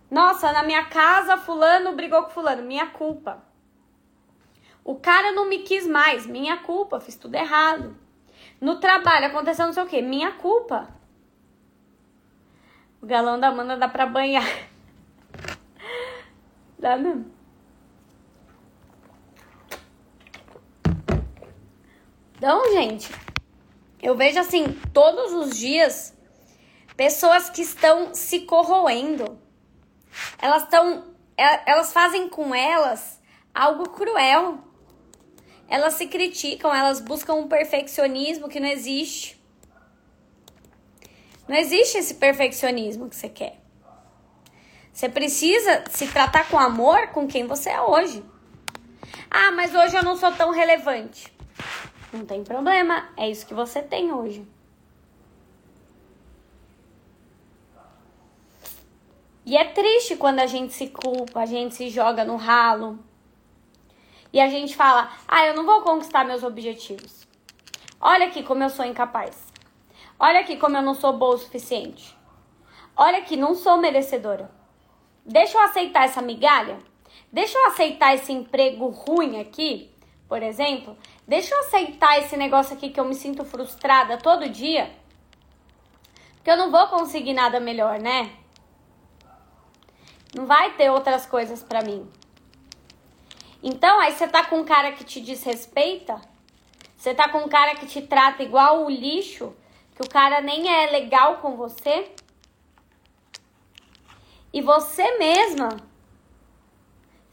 [0.09, 2.63] Nossa, na minha casa fulano brigou com fulano.
[2.63, 3.43] Minha culpa.
[4.85, 6.25] O cara não me quis mais.
[6.25, 7.01] Minha culpa.
[7.01, 7.95] Fiz tudo errado.
[8.61, 10.01] No trabalho aconteceu não sei o que.
[10.01, 10.87] Minha culpa.
[13.01, 14.45] O galão da Amanda dá pra banhar.
[16.77, 17.25] Dá não.
[22.35, 23.11] Então, gente,
[24.01, 26.17] eu vejo assim, todos os dias,
[26.95, 29.39] pessoas que estão se corroendo.
[30.41, 31.13] Elas estão.
[31.37, 33.21] É, elas fazem com elas
[33.53, 34.59] algo cruel.
[35.67, 39.38] Elas se criticam, elas buscam um perfeccionismo que não existe.
[41.49, 43.59] Não existe esse perfeccionismo que você quer.
[44.93, 48.23] Você precisa se tratar com amor com quem você é hoje.
[49.31, 51.33] Ah, mas hoje eu não sou tão relevante.
[52.13, 54.47] Não tem problema, é isso que você tem hoje.
[59.43, 62.99] E é triste quando a gente se culpa, a gente se joga no ralo.
[64.31, 67.27] E a gente fala: "Ah, eu não vou conquistar meus objetivos.
[67.99, 69.48] Olha aqui como eu sou incapaz.
[70.19, 72.13] Olha aqui como eu não sou boa o suficiente.
[72.95, 74.51] Olha aqui, não sou merecedora.
[75.25, 76.77] Deixa eu aceitar essa migalha?
[77.31, 79.89] Deixa eu aceitar esse emprego ruim aqui,
[80.27, 80.97] por exemplo?
[81.25, 84.91] Deixa eu aceitar esse negócio aqui que eu me sinto frustrada todo dia.
[86.35, 88.31] Porque eu não vou conseguir nada melhor, né?
[90.35, 92.09] Não vai ter outras coisas para mim.
[93.63, 96.19] Então, aí você tá com um cara que te desrespeita,
[96.97, 99.55] Você tá com um cara que te trata igual o lixo,
[99.99, 102.09] que o cara nem é legal com você.
[104.53, 105.75] E você mesma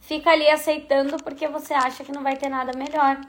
[0.01, 3.21] fica ali aceitando porque você acha que não vai ter nada melhor.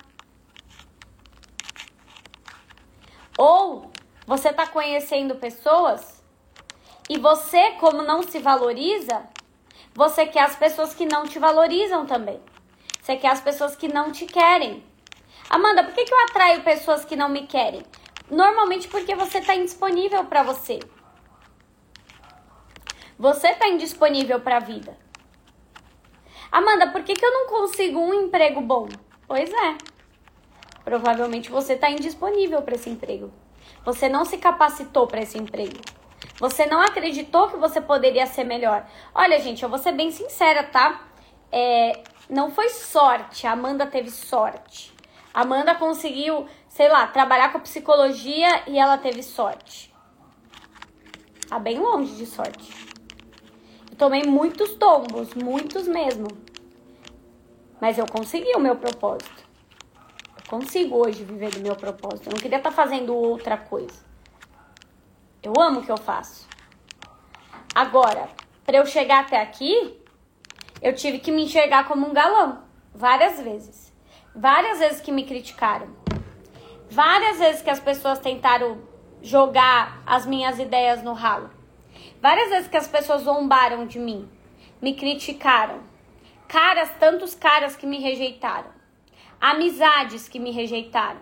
[3.38, 3.92] Ou
[4.26, 6.24] você tá conhecendo pessoas
[7.08, 9.30] e você, como não se valoriza,
[9.94, 12.42] você quer as pessoas que não te valorizam também.
[13.00, 14.84] Você quer as pessoas que não te querem.
[15.48, 17.84] Amanda, por que, que eu atraio pessoas que não me querem?
[18.30, 20.80] Normalmente porque você está indisponível para você.
[23.18, 24.98] Você está indisponível para a vida.
[26.52, 28.88] Amanda, por que, que eu não consigo um emprego bom?
[29.28, 29.78] Pois é.
[30.84, 33.32] Provavelmente você está indisponível para esse emprego.
[33.84, 35.78] Você não se capacitou para esse emprego.
[36.40, 38.86] Você não acreditou que você poderia ser melhor.
[39.14, 41.08] Olha, gente, eu vou ser bem sincera, tá?
[41.52, 43.48] É, não foi sorte.
[43.48, 44.94] A Amanda teve sorte.
[45.34, 46.48] Amanda conseguiu,
[46.78, 49.92] sei lá, trabalhar com psicologia e ela teve sorte.
[51.50, 52.72] Tá bem longe de sorte.
[53.90, 56.28] Eu tomei muitos tombos, muitos mesmo.
[57.82, 59.44] Mas eu consegui o meu propósito.
[60.38, 62.28] Eu consigo hoje viver do meu propósito.
[62.28, 64.06] Eu não queria estar tá fazendo outra coisa.
[65.42, 66.48] Eu amo o que eu faço.
[67.74, 68.30] Agora,
[68.64, 70.00] para eu chegar até aqui,
[70.80, 72.62] eu tive que me enxergar como um galão.
[72.94, 73.92] Várias vezes.
[74.36, 76.07] Várias vezes que me criticaram.
[76.90, 78.82] Várias vezes que as pessoas tentaram
[79.22, 81.50] jogar as minhas ideias no ralo.
[82.22, 84.30] Várias vezes que as pessoas zombaram de mim,
[84.82, 85.82] me criticaram.
[86.48, 88.72] Caras, tantos caras que me rejeitaram.
[89.40, 91.22] Amizades que me rejeitaram.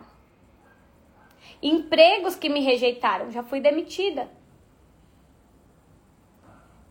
[1.61, 3.31] Empregos que me rejeitaram.
[3.31, 4.29] Já fui demitida.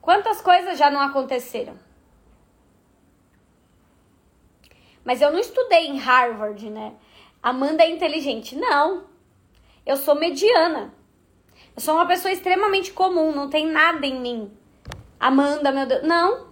[0.00, 1.78] Quantas coisas já não aconteceram?
[5.04, 6.94] Mas eu não estudei em Harvard, né?
[7.44, 8.56] Amanda é inteligente.
[8.56, 9.04] Não.
[9.84, 10.94] Eu sou mediana.
[11.76, 14.50] Eu sou uma pessoa extremamente comum, não tem nada em mim.
[15.20, 16.02] Amanda, meu Deus.
[16.04, 16.48] Não.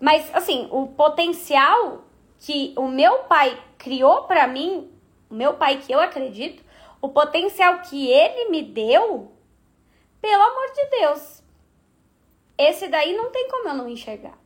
[0.00, 2.04] Mas, assim, o potencial
[2.40, 4.90] que o meu pai criou para mim,
[5.30, 6.60] o meu pai que eu acredito,
[7.00, 9.30] o potencial que ele me deu,
[10.20, 11.42] pelo amor de Deus.
[12.58, 14.36] Esse daí não tem como eu não enxergar.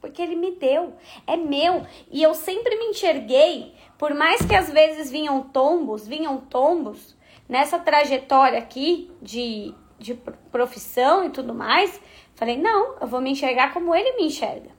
[0.00, 0.94] Porque ele me deu,
[1.28, 1.86] é meu.
[2.10, 3.72] E eu sempre me enxerguei,
[4.02, 7.16] por mais que às vezes vinham tombos, vinham tombos
[7.48, 10.14] nessa trajetória aqui de, de
[10.50, 12.00] profissão e tudo mais.
[12.34, 14.70] Falei, não, eu vou me enxergar como ele me enxerga.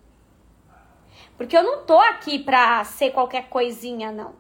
[1.37, 4.35] Porque eu não tô aqui pra ser qualquer coisinha, não.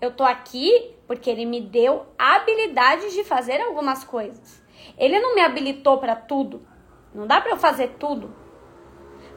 [0.00, 4.60] Eu tô aqui porque ele me deu habilidade de fazer algumas coisas.
[4.98, 6.66] Ele não me habilitou para tudo.
[7.14, 8.34] Não dá para eu fazer tudo.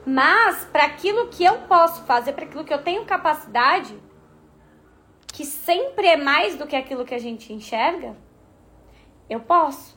[0.03, 4.06] Mas para aquilo que eu posso fazer, para aquilo que eu tenho capacidade,
[5.37, 8.17] que sempre é mais do que aquilo que a gente enxerga,
[9.29, 9.95] eu posso.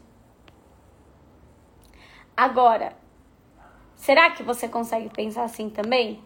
[2.36, 2.94] Agora,
[3.96, 6.22] será que você consegue pensar assim também?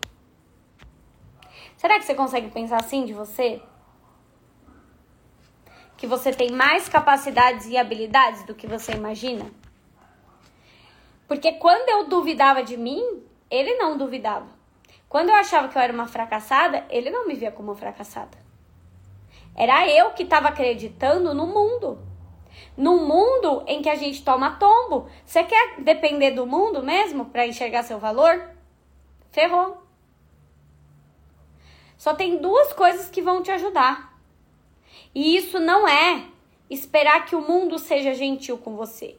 [1.76, 3.62] Será que você consegue pensar assim de você?
[5.96, 9.48] Que você tem mais capacidades e habilidades do que você imagina?
[11.28, 14.48] Porque quando eu duvidava de mim, ele não duvidava.
[15.08, 18.43] Quando eu achava que eu era uma fracassada, ele não me via como uma fracassada.
[19.56, 21.98] Era eu que estava acreditando no mundo.
[22.76, 25.08] No mundo em que a gente toma tombo.
[25.24, 28.50] Você quer depender do mundo mesmo para enxergar seu valor?
[29.30, 29.82] Ferrou.
[31.96, 34.18] Só tem duas coisas que vão te ajudar.
[35.14, 36.26] E isso não é
[36.68, 39.16] esperar que o mundo seja gentil com você.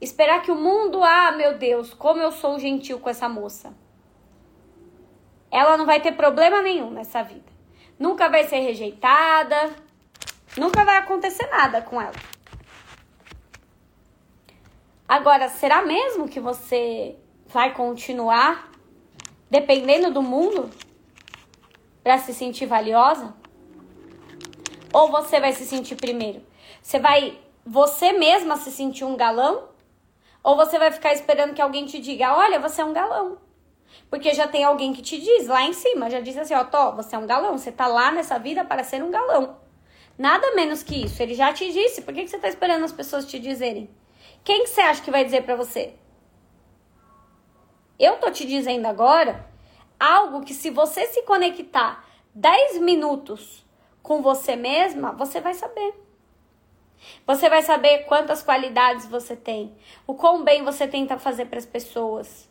[0.00, 3.74] Esperar que o mundo, ah, meu Deus, como eu sou gentil com essa moça.
[5.50, 7.57] Ela não vai ter problema nenhum nessa vida.
[7.98, 9.74] Nunca vai ser rejeitada.
[10.56, 12.14] Nunca vai acontecer nada com ela.
[15.08, 18.70] Agora, será mesmo que você vai continuar
[19.50, 20.70] dependendo do mundo
[22.02, 23.34] para se sentir valiosa?
[24.92, 26.42] Ou você vai se sentir primeiro?
[26.82, 29.68] Você vai você mesma se sentir um galão
[30.42, 33.38] ou você vai ficar esperando que alguém te diga: olha, você é um galão.
[34.10, 36.92] Porque já tem alguém que te diz lá em cima, já diz assim: ó, Tó,
[36.92, 39.56] você é um galão, você tá lá nessa vida para ser um galão.
[40.16, 41.22] Nada menos que isso.
[41.22, 43.88] Ele já te disse, por que, que você tá esperando as pessoas te dizerem?
[44.42, 45.94] Quem que você acha que vai dizer para você?
[47.98, 49.46] Eu tô te dizendo agora
[49.98, 52.04] algo que se você se conectar
[52.34, 53.64] 10 minutos
[54.02, 55.94] com você mesma, você vai saber.
[57.26, 61.66] Você vai saber quantas qualidades você tem, o quão bem você tenta fazer para as
[61.66, 62.47] pessoas,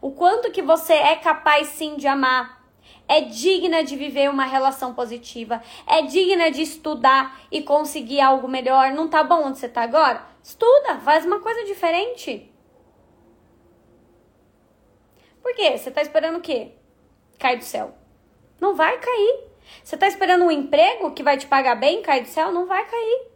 [0.00, 2.60] o quanto que você é capaz sim de amar.
[3.08, 8.92] é digna de viver uma relação positiva, é digna de estudar e conseguir algo melhor.
[8.92, 10.24] Não tá bom onde você tá agora?
[10.42, 12.52] Estuda, faz uma coisa diferente.
[15.42, 15.76] Por quê?
[15.76, 16.72] Você tá esperando o quê?
[17.36, 17.94] Cair do céu.
[18.60, 19.44] Não vai cair.
[19.82, 22.52] Você tá esperando um emprego que vai te pagar bem, cair do céu?
[22.52, 23.26] Não vai cair.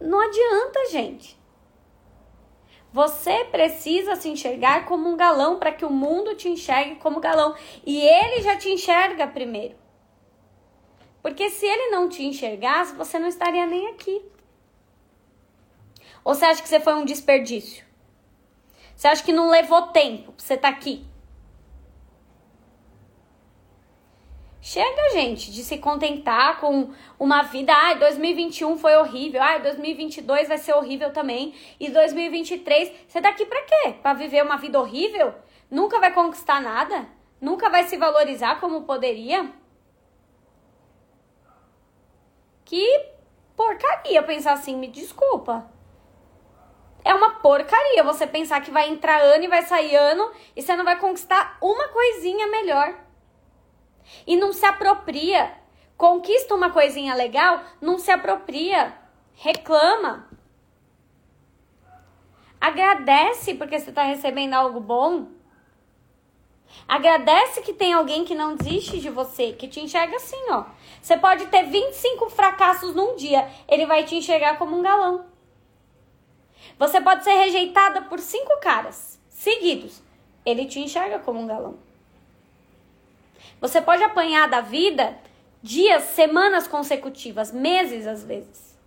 [0.00, 1.36] Não adianta, gente.
[2.94, 7.52] Você precisa se enxergar como um galão para que o mundo te enxergue como galão.
[7.84, 9.74] E ele já te enxerga primeiro.
[11.20, 14.24] Porque se ele não te enxergasse, você não estaria nem aqui.
[16.22, 17.84] Ou você acha que você foi um desperdício?
[18.94, 21.04] Você acha que não levou tempo pra você estar tá aqui?
[24.66, 26.90] Chega, gente, de se contentar com
[27.20, 27.70] uma vida.
[27.70, 29.42] Ai, 2021 foi horrível.
[29.42, 31.54] Ai, 2022 vai ser horrível também.
[31.78, 33.96] E 2023, você tá aqui pra quê?
[34.00, 35.34] Pra viver uma vida horrível?
[35.70, 37.06] Nunca vai conquistar nada?
[37.38, 39.52] Nunca vai se valorizar como poderia?
[42.64, 43.04] Que
[43.54, 45.70] porcaria pensar assim, me desculpa.
[47.04, 50.74] É uma porcaria você pensar que vai entrar ano e vai sair ano e você
[50.74, 53.03] não vai conquistar uma coisinha melhor
[54.26, 55.52] e não se apropria.
[55.96, 58.94] Conquista uma coisinha legal, não se apropria,
[59.34, 60.28] reclama.
[62.60, 65.28] Agradece porque você está recebendo algo bom.
[66.88, 70.64] Agradece que tem alguém que não desiste de você, que te enxerga assim, ó.
[71.00, 75.26] Você pode ter 25 fracassos num dia, ele vai te enxergar como um galão.
[76.78, 80.02] Você pode ser rejeitada por cinco caras seguidos,
[80.44, 81.78] ele te enxerga como um galão.
[83.64, 85.16] Você pode apanhar da vida
[85.62, 88.78] dias, semanas consecutivas, meses às vezes.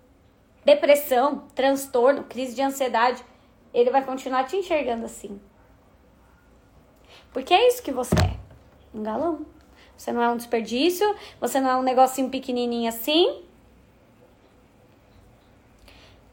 [0.63, 3.25] Depressão, transtorno, crise de ansiedade.
[3.73, 5.41] Ele vai continuar te enxergando assim.
[7.34, 8.38] Porque é isso que você é.
[8.93, 9.47] Um galão.
[9.97, 11.11] Você não é um desperdício,
[11.41, 13.43] você não é um negocinho pequenininho assim.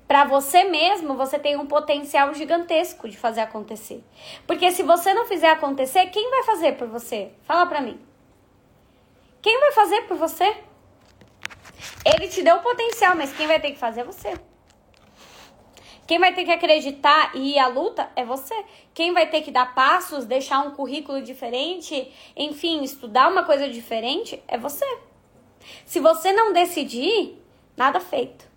[0.07, 4.05] Para você mesmo, você tem um potencial gigantesco de fazer acontecer.
[4.47, 7.33] Porque se você não fizer acontecer, quem vai fazer por você?
[7.45, 7.99] Fala para mim.
[9.45, 10.57] Quem vai fazer por você?
[12.03, 14.41] Ele te deu o potencial, mas quem vai ter que fazer é você.
[16.07, 18.55] Quem vai ter que acreditar e ir à luta é você.
[18.95, 24.43] Quem vai ter que dar passos, deixar um currículo diferente, enfim, estudar uma coisa diferente
[24.49, 24.87] é você.
[25.85, 27.39] Se você não decidir,
[27.77, 28.49] nada feito.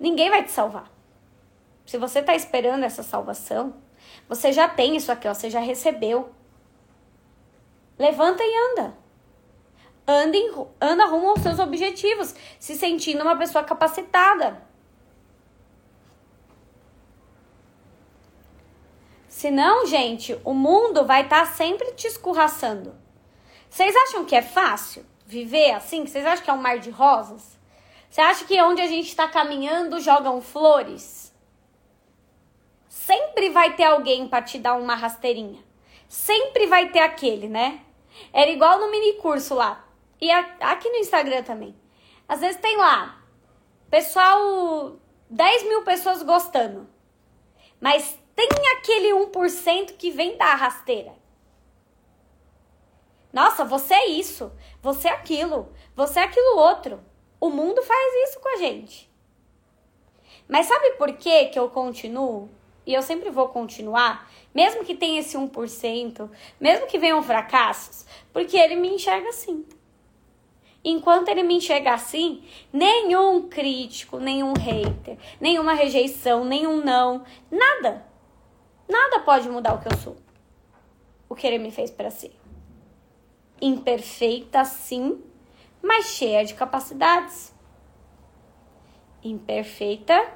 [0.00, 0.90] Ninguém vai te salvar.
[1.86, 3.72] Se você está esperando essa salvação,
[4.28, 6.34] você já tem isso aqui, ó, você já recebeu.
[8.00, 8.94] Levanta e anda.
[10.08, 14.66] Anda, em, anda rumo aos seus objetivos, se sentindo uma pessoa capacitada.
[19.28, 22.96] Senão, gente, o mundo vai estar tá sempre te escorraçando.
[23.68, 26.06] Vocês acham que é fácil viver assim?
[26.06, 27.58] Vocês acham que é um mar de rosas?
[28.08, 31.34] Você acha que onde a gente está caminhando jogam flores?
[32.88, 35.62] Sempre vai ter alguém para te dar uma rasteirinha.
[36.08, 37.82] Sempre vai ter aquele, né?
[38.32, 39.84] Era igual no mini curso lá.
[40.20, 41.74] E aqui no Instagram também.
[42.28, 43.20] Às vezes tem lá,
[43.90, 44.96] pessoal,
[45.28, 46.88] 10 mil pessoas gostando.
[47.80, 51.14] Mas tem aquele 1% que vem da rasteira.
[53.32, 54.52] Nossa, você é isso,
[54.82, 57.00] você é aquilo, você é aquilo outro.
[57.40, 59.10] O mundo faz isso com a gente.
[60.48, 62.50] Mas sabe por que que eu continuo?
[62.84, 66.30] E eu sempre vou continuar, mesmo que tenha esse 1%,
[66.60, 69.64] mesmo que venham fracassos, porque ele me enxerga assim.
[70.82, 72.42] Enquanto ele me enxerga assim,
[72.72, 78.06] nenhum crítico, nenhum hater, nenhuma rejeição, nenhum não, nada,
[78.88, 80.16] nada pode mudar o que eu sou.
[81.28, 82.34] O que ele me fez para ser.
[83.60, 85.22] Imperfeita, sim,
[85.82, 87.54] mas cheia de capacidades.
[89.22, 90.32] Imperfeita,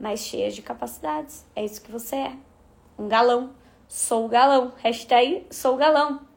[0.00, 1.46] mas cheia de capacidades.
[1.54, 2.49] É isso que você é.
[3.00, 3.56] Um galão.
[3.88, 4.74] Sou galão.
[4.76, 6.28] Hashtag sou galão.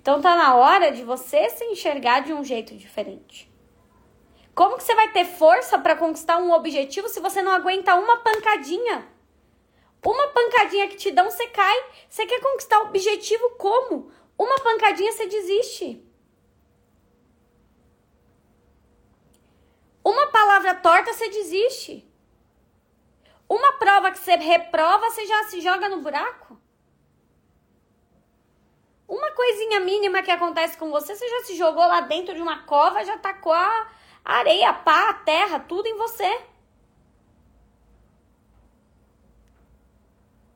[0.00, 3.52] Então tá na hora de você se enxergar de um jeito diferente.
[4.54, 8.18] Como que você vai ter força para conquistar um objetivo se você não aguenta uma
[8.18, 9.08] pancadinha?
[10.06, 11.84] Uma pancadinha que te dão, você cai.
[12.08, 14.08] Você quer conquistar o objetivo como?
[14.38, 16.00] Uma pancadinha você desiste.
[20.04, 22.08] Uma palavra torta você desiste.
[23.50, 26.56] Uma prova que você reprova, você já se joga no buraco?
[29.08, 32.62] Uma coisinha mínima que acontece com você, você já se jogou lá dentro de uma
[32.62, 33.90] cova, já tacou a
[34.24, 36.42] areia, a pá, a terra, tudo em você.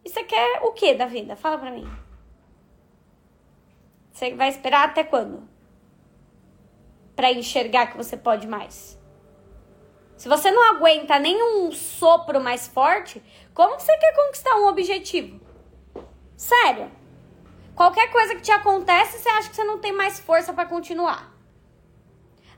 [0.05, 1.35] E você quer o que da vida?
[1.35, 1.91] Fala pra mim.
[4.13, 5.49] Você vai esperar até quando?
[7.17, 8.97] Para enxergar que você pode mais.
[10.17, 15.41] Se você não aguenta nenhum sopro mais forte, como você quer conquistar um objetivo?
[16.37, 16.91] Sério.
[17.75, 21.35] Qualquer coisa que te acontece, você acha que você não tem mais força para continuar.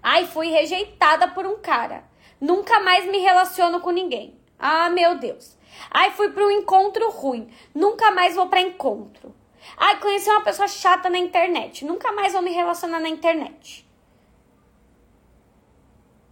[0.03, 2.05] Ai, fui rejeitada por um cara.
[2.41, 4.39] Nunca mais me relaciono com ninguém.
[4.59, 5.57] Ah, meu Deus.
[5.91, 7.51] Ai, fui para um encontro ruim.
[7.75, 9.35] Nunca mais vou para encontro.
[9.77, 11.85] Ai, conheci uma pessoa chata na internet.
[11.85, 13.86] Nunca mais vou me relacionar na internet.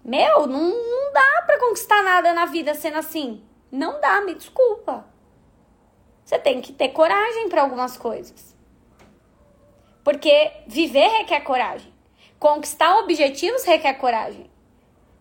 [0.05, 3.43] Meu, não, não dá para conquistar nada na vida sendo assim.
[3.73, 5.07] Não dá, me desculpa.
[6.25, 8.55] Você tem que ter coragem para algumas coisas.
[10.03, 11.93] Porque viver requer coragem.
[12.39, 14.51] Conquistar objetivos requer coragem.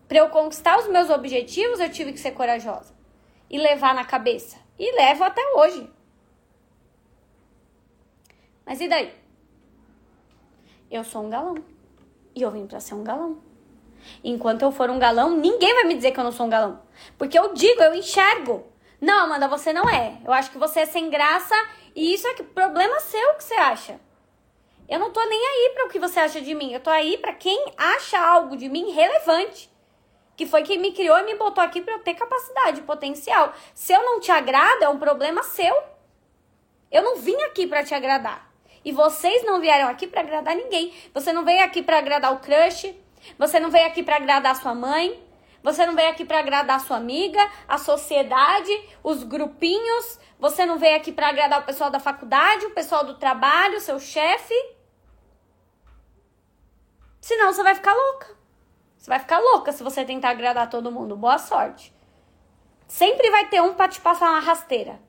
[0.06, 2.94] Para eu conquistar os meus objetivos, eu tive que ser corajosa
[3.48, 4.58] e levar na cabeça.
[4.78, 5.90] E levo até hoje.
[8.66, 9.14] Mas e daí?
[10.90, 11.56] Eu sou um galão.
[12.34, 13.40] E eu vim para ser um galão.
[14.22, 16.80] Enquanto eu for um galão, ninguém vai me dizer que eu não sou um galão.
[17.18, 18.66] Porque eu digo, eu enxergo.
[19.00, 20.18] Não, Amanda, você não é.
[20.24, 21.54] Eu acho que você é sem graça
[21.94, 24.00] e isso é que problema seu que você acha.
[24.88, 26.72] Eu não tô nem aí para o que você acha de mim.
[26.72, 29.70] Eu tô aí para quem acha algo de mim relevante.
[30.36, 33.52] Que foi quem me criou e me botou aqui para eu ter capacidade, potencial.
[33.74, 35.74] Se eu não te agrado, é um problema seu.
[36.90, 38.52] Eu não vim aqui para te agradar.
[38.84, 40.92] E vocês não vieram aqui para agradar ninguém.
[41.14, 42.94] Você não veio aqui para agradar o crush.
[43.38, 45.22] Você não veio aqui para agradar sua mãe.
[45.62, 48.70] Você não veio aqui para agradar sua amiga, a sociedade,
[49.02, 50.20] os grupinhos.
[50.38, 53.80] Você não veio aqui para agradar o pessoal da faculdade, o pessoal do trabalho, o
[53.80, 54.54] seu chefe.
[57.20, 58.36] Senão você vai ficar louca.
[58.98, 61.16] Você vai ficar louca se você tentar agradar todo mundo.
[61.16, 61.94] Boa sorte.
[62.86, 65.00] Sempre vai ter um para te passar uma rasteira.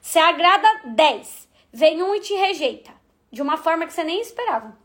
[0.00, 2.92] Você agrada 10, vem um e te rejeita.
[3.30, 4.76] De uma forma que você nem esperava.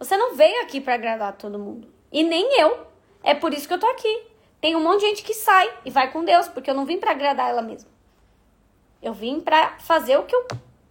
[0.00, 1.86] Você não veio aqui para agradar todo mundo.
[2.10, 2.86] E nem eu.
[3.22, 4.26] É por isso que eu tô aqui.
[4.58, 6.98] Tem um monte de gente que sai e vai com Deus, porque eu não vim
[6.98, 7.90] para agradar ela mesma.
[9.02, 10.46] Eu vim para fazer o que eu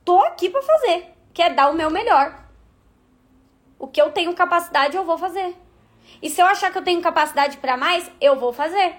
[0.05, 2.39] tô aqui para fazer, que é dar o meu melhor.
[3.80, 5.55] O que eu tenho capacidade, eu vou fazer.
[6.22, 8.95] E se eu achar que eu tenho capacidade para mais, eu vou fazer.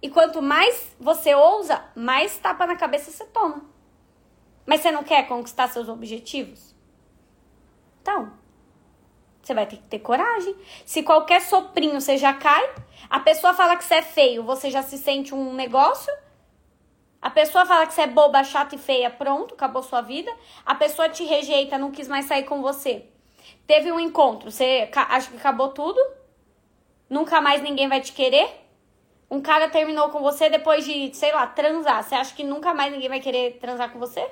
[0.00, 3.62] E quanto mais você ousa, mais tapa na cabeça você toma.
[4.64, 6.74] Mas você não quer conquistar seus objetivos?
[8.00, 8.32] Então,
[9.46, 10.56] você vai ter que ter coragem.
[10.84, 12.68] Se qualquer soprinho você já cai,
[13.08, 16.12] a pessoa fala que você é feio, você já se sente um negócio.
[17.22, 20.32] A pessoa fala que você é boba, chata e feia, pronto, acabou sua vida.
[20.64, 23.06] A pessoa te rejeita, não quis mais sair com você.
[23.66, 26.00] Teve um encontro, você acha que acabou tudo?
[27.08, 28.48] Nunca mais ninguém vai te querer?
[29.30, 32.02] Um cara terminou com você depois de, sei lá, transar.
[32.02, 34.28] Você acha que nunca mais ninguém vai querer transar com você?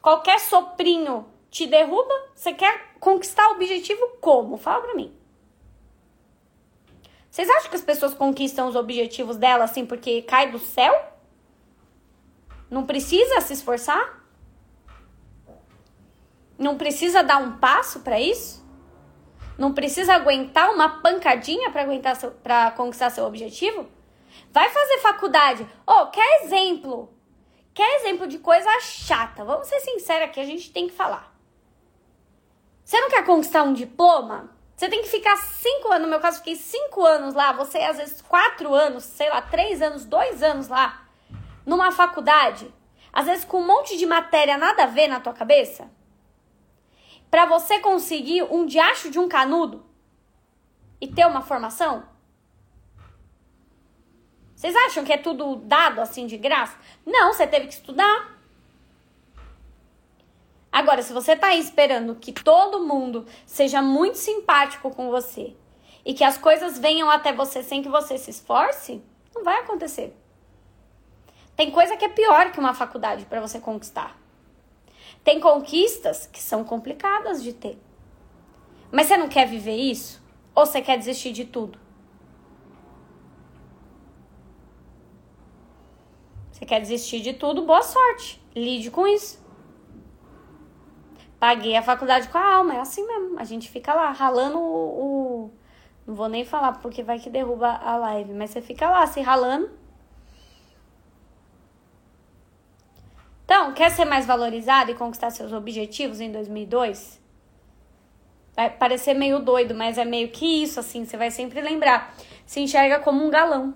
[0.00, 2.14] Qualquer soprinho te derruba?
[2.34, 4.56] Você quer conquistar o objetivo como?
[4.56, 5.14] Fala pra mim.
[7.30, 10.94] Vocês acham que as pessoas conquistam os objetivos delas assim porque cai do céu?
[12.70, 14.24] Não precisa se esforçar?
[16.58, 18.66] Não precisa dar um passo para isso?
[19.56, 23.88] Não precisa aguentar uma pancadinha para aguentar para conquistar seu objetivo?
[24.52, 25.66] Vai fazer faculdade.
[25.86, 27.12] Oh, quer exemplo?
[27.72, 29.44] Quer exemplo de coisa chata?
[29.44, 31.37] Vamos ser sinceros aqui, a gente tem que falar.
[32.88, 34.48] Você não quer conquistar um diploma?
[34.74, 36.04] Você tem que ficar cinco anos.
[36.04, 37.52] No meu caso, fiquei cinco anos lá.
[37.52, 41.06] Você, às vezes, quatro anos, sei lá, três anos, dois anos lá,
[41.66, 42.74] numa faculdade.
[43.12, 45.90] Às vezes, com um monte de matéria nada a ver na tua cabeça
[47.30, 49.84] para você conseguir um diacho de um canudo
[50.98, 52.08] e ter uma formação?
[54.56, 56.78] Vocês acham que é tudo dado assim de graça?
[57.04, 58.37] Não, você teve que estudar.
[60.78, 65.56] Agora, se você tá aí esperando que todo mundo seja muito simpático com você
[66.04, 69.02] e que as coisas venham até você sem que você se esforce,
[69.34, 70.16] não vai acontecer.
[71.56, 74.16] Tem coisa que é pior que uma faculdade para você conquistar.
[75.24, 77.76] Tem conquistas que são complicadas de ter.
[78.92, 80.22] Mas você não quer viver isso?
[80.54, 81.76] Ou você quer desistir de tudo?
[86.52, 87.62] Você quer desistir de tudo?
[87.62, 88.40] Boa sorte.
[88.54, 89.47] Lide com isso.
[91.38, 93.38] Paguei a faculdade com a alma, é assim mesmo.
[93.38, 95.50] A gente fica lá ralando o.
[96.06, 99.20] Não vou nem falar porque vai que derruba a live, mas você fica lá se
[99.20, 99.70] ralando
[103.48, 107.18] Então, quer ser mais valorizado e conquistar seus objetivos em 2002?
[108.54, 111.06] Vai parecer meio doido, mas é meio que isso, assim.
[111.06, 112.14] Você vai sempre lembrar.
[112.44, 113.74] Se enxerga como um galão.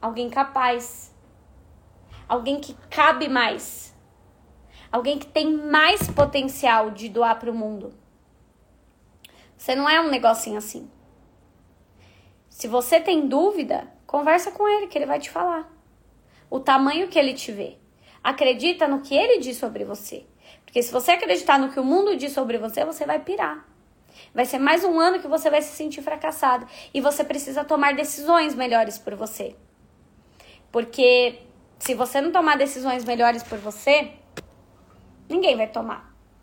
[0.00, 1.12] Alguém capaz.
[2.28, 3.92] Alguém que cabe mais.
[4.96, 7.92] Alguém que tem mais potencial de doar para o mundo.
[9.56, 10.90] Você não é um negocinho assim.
[12.48, 15.70] Se você tem dúvida, conversa com ele que ele vai te falar.
[16.48, 17.76] O tamanho que ele te vê.
[18.24, 20.24] Acredita no que ele diz sobre você.
[20.64, 23.68] Porque se você acreditar no que o mundo diz sobre você, você vai pirar.
[24.34, 26.66] Vai ser mais um ano que você vai se sentir fracassado.
[26.94, 29.54] E você precisa tomar decisões melhores por você.
[30.72, 31.38] Porque
[31.78, 34.12] se você não tomar decisões melhores por você,
[35.28, 36.15] ninguém vai tomar.